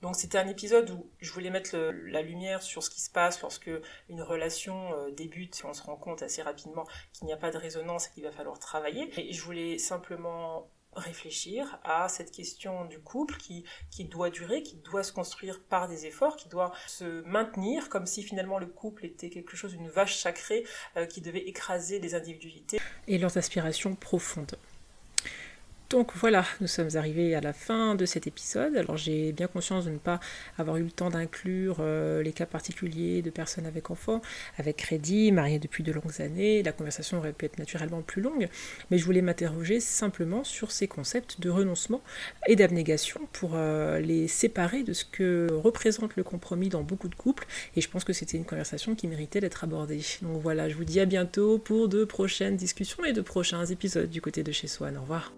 Donc 0.01 0.15
c'était 0.15 0.37
un 0.37 0.47
épisode 0.47 0.89
où 0.91 1.09
je 1.19 1.31
voulais 1.31 1.49
mettre 1.49 1.75
la 1.75 2.21
lumière 2.21 2.61
sur 2.61 2.83
ce 2.83 2.89
qui 2.89 3.01
se 3.01 3.09
passe 3.09 3.41
lorsque 3.41 3.71
une 4.09 4.21
relation 4.21 4.93
euh, 4.93 5.11
débute 5.11 5.59
et 5.59 5.65
on 5.65 5.73
se 5.73 5.81
rend 5.81 5.95
compte 5.95 6.21
assez 6.21 6.43
rapidement 6.43 6.85
qu'il 7.13 7.25
n'y 7.25 7.33
a 7.33 7.37
pas 7.37 7.49
de 7.49 7.57
résonance 7.57 8.07
et 8.07 8.11
qu'il 8.11 8.23
va 8.23 8.31
falloir 8.31 8.59
travailler. 8.59 9.09
Et 9.17 9.33
je 9.33 9.41
voulais 9.41 9.79
simplement 9.79 10.69
réfléchir 10.97 11.79
à 11.83 12.09
cette 12.09 12.31
question 12.31 12.85
du 12.85 12.99
couple 12.99 13.37
qui, 13.37 13.63
qui 13.91 14.05
doit 14.05 14.29
durer, 14.29 14.63
qui 14.63 14.75
doit 14.77 15.03
se 15.03 15.11
construire 15.11 15.61
par 15.63 15.87
des 15.87 16.05
efforts, 16.05 16.35
qui 16.35 16.49
doit 16.49 16.71
se 16.87 17.21
maintenir 17.23 17.89
comme 17.89 18.05
si 18.05 18.23
finalement 18.23 18.59
le 18.59 18.67
couple 18.67 19.05
était 19.05 19.29
quelque 19.29 19.55
chose, 19.55 19.73
une 19.73 19.89
vache 19.89 20.17
sacrée 20.17 20.65
euh, 20.95 21.05
qui 21.05 21.21
devait 21.21 21.47
écraser 21.47 21.99
les 21.99 22.15
individualités. 22.15 22.79
Et 23.07 23.17
leurs 23.17 23.37
aspirations 23.37 23.95
profondes. 23.95 24.55
Donc 25.89 26.11
voilà, 26.15 26.43
nous 26.59 26.67
sommes 26.67 26.89
arrivés 26.95 27.33
à 27.33 27.39
la 27.39 27.53
fin 27.53 27.95
de 27.95 28.05
cet 28.05 28.27
épisode. 28.27 28.75
Alors 28.75 28.97
j'ai 28.97 29.31
bien 29.31 29.47
conscience 29.47 29.85
de 29.85 29.91
ne 29.91 29.97
pas 29.97 30.19
avoir 30.57 30.75
eu 30.75 30.83
le 30.83 30.91
temps 30.91 31.09
d'inclure 31.09 31.77
euh, 31.79 32.21
les 32.21 32.33
cas 32.33 32.45
particuliers 32.45 33.21
de 33.21 33.29
personnes 33.29 33.65
avec 33.65 33.89
enfants, 33.89 34.21
avec 34.57 34.75
crédit, 34.75 35.31
mariées 35.31 35.59
depuis 35.59 35.83
de 35.83 35.93
longues 35.93 36.21
années. 36.21 36.61
La 36.61 36.73
conversation 36.73 37.19
aurait 37.19 37.31
pu 37.31 37.45
être 37.45 37.57
naturellement 37.57 38.01
plus 38.01 38.21
longue, 38.21 38.49
mais 38.91 38.97
je 38.97 39.05
voulais 39.05 39.21
m'interroger 39.21 39.79
simplement 39.79 40.43
sur 40.43 40.71
ces 40.71 40.89
concepts 40.89 41.39
de 41.39 41.49
renoncement 41.49 42.01
et 42.49 42.57
d'abnégation 42.57 43.21
pour 43.31 43.51
euh, 43.53 44.01
les 44.01 44.27
séparer 44.27 44.83
de 44.83 44.91
ce 44.91 45.05
que 45.05 45.47
représente 45.53 46.17
le 46.17 46.23
compromis 46.23 46.67
dans 46.67 46.83
beaucoup 46.83 47.07
de 47.07 47.15
couples. 47.15 47.47
Et 47.77 47.81
je 47.81 47.89
pense 47.89 48.03
que 48.03 48.11
c'était 48.11 48.35
une 48.35 48.45
conversation 48.45 48.93
qui 48.93 49.07
méritait 49.07 49.39
d'être 49.39 49.63
abordée. 49.63 50.01
Donc 50.21 50.41
voilà, 50.41 50.67
je 50.67 50.75
vous 50.75 50.85
dis 50.85 50.99
à 50.99 51.05
bientôt 51.05 51.59
pour 51.59 51.87
de 51.87 52.03
prochaines 52.03 52.57
discussions 52.57 53.05
et 53.05 53.13
de 53.13 53.21
prochains 53.21 53.65
épisodes 53.65 54.09
du 54.09 54.19
côté 54.19 54.43
de 54.43 54.51
chez 54.51 54.67
Swan. 54.67 54.97
Au 54.97 55.01
revoir. 55.01 55.31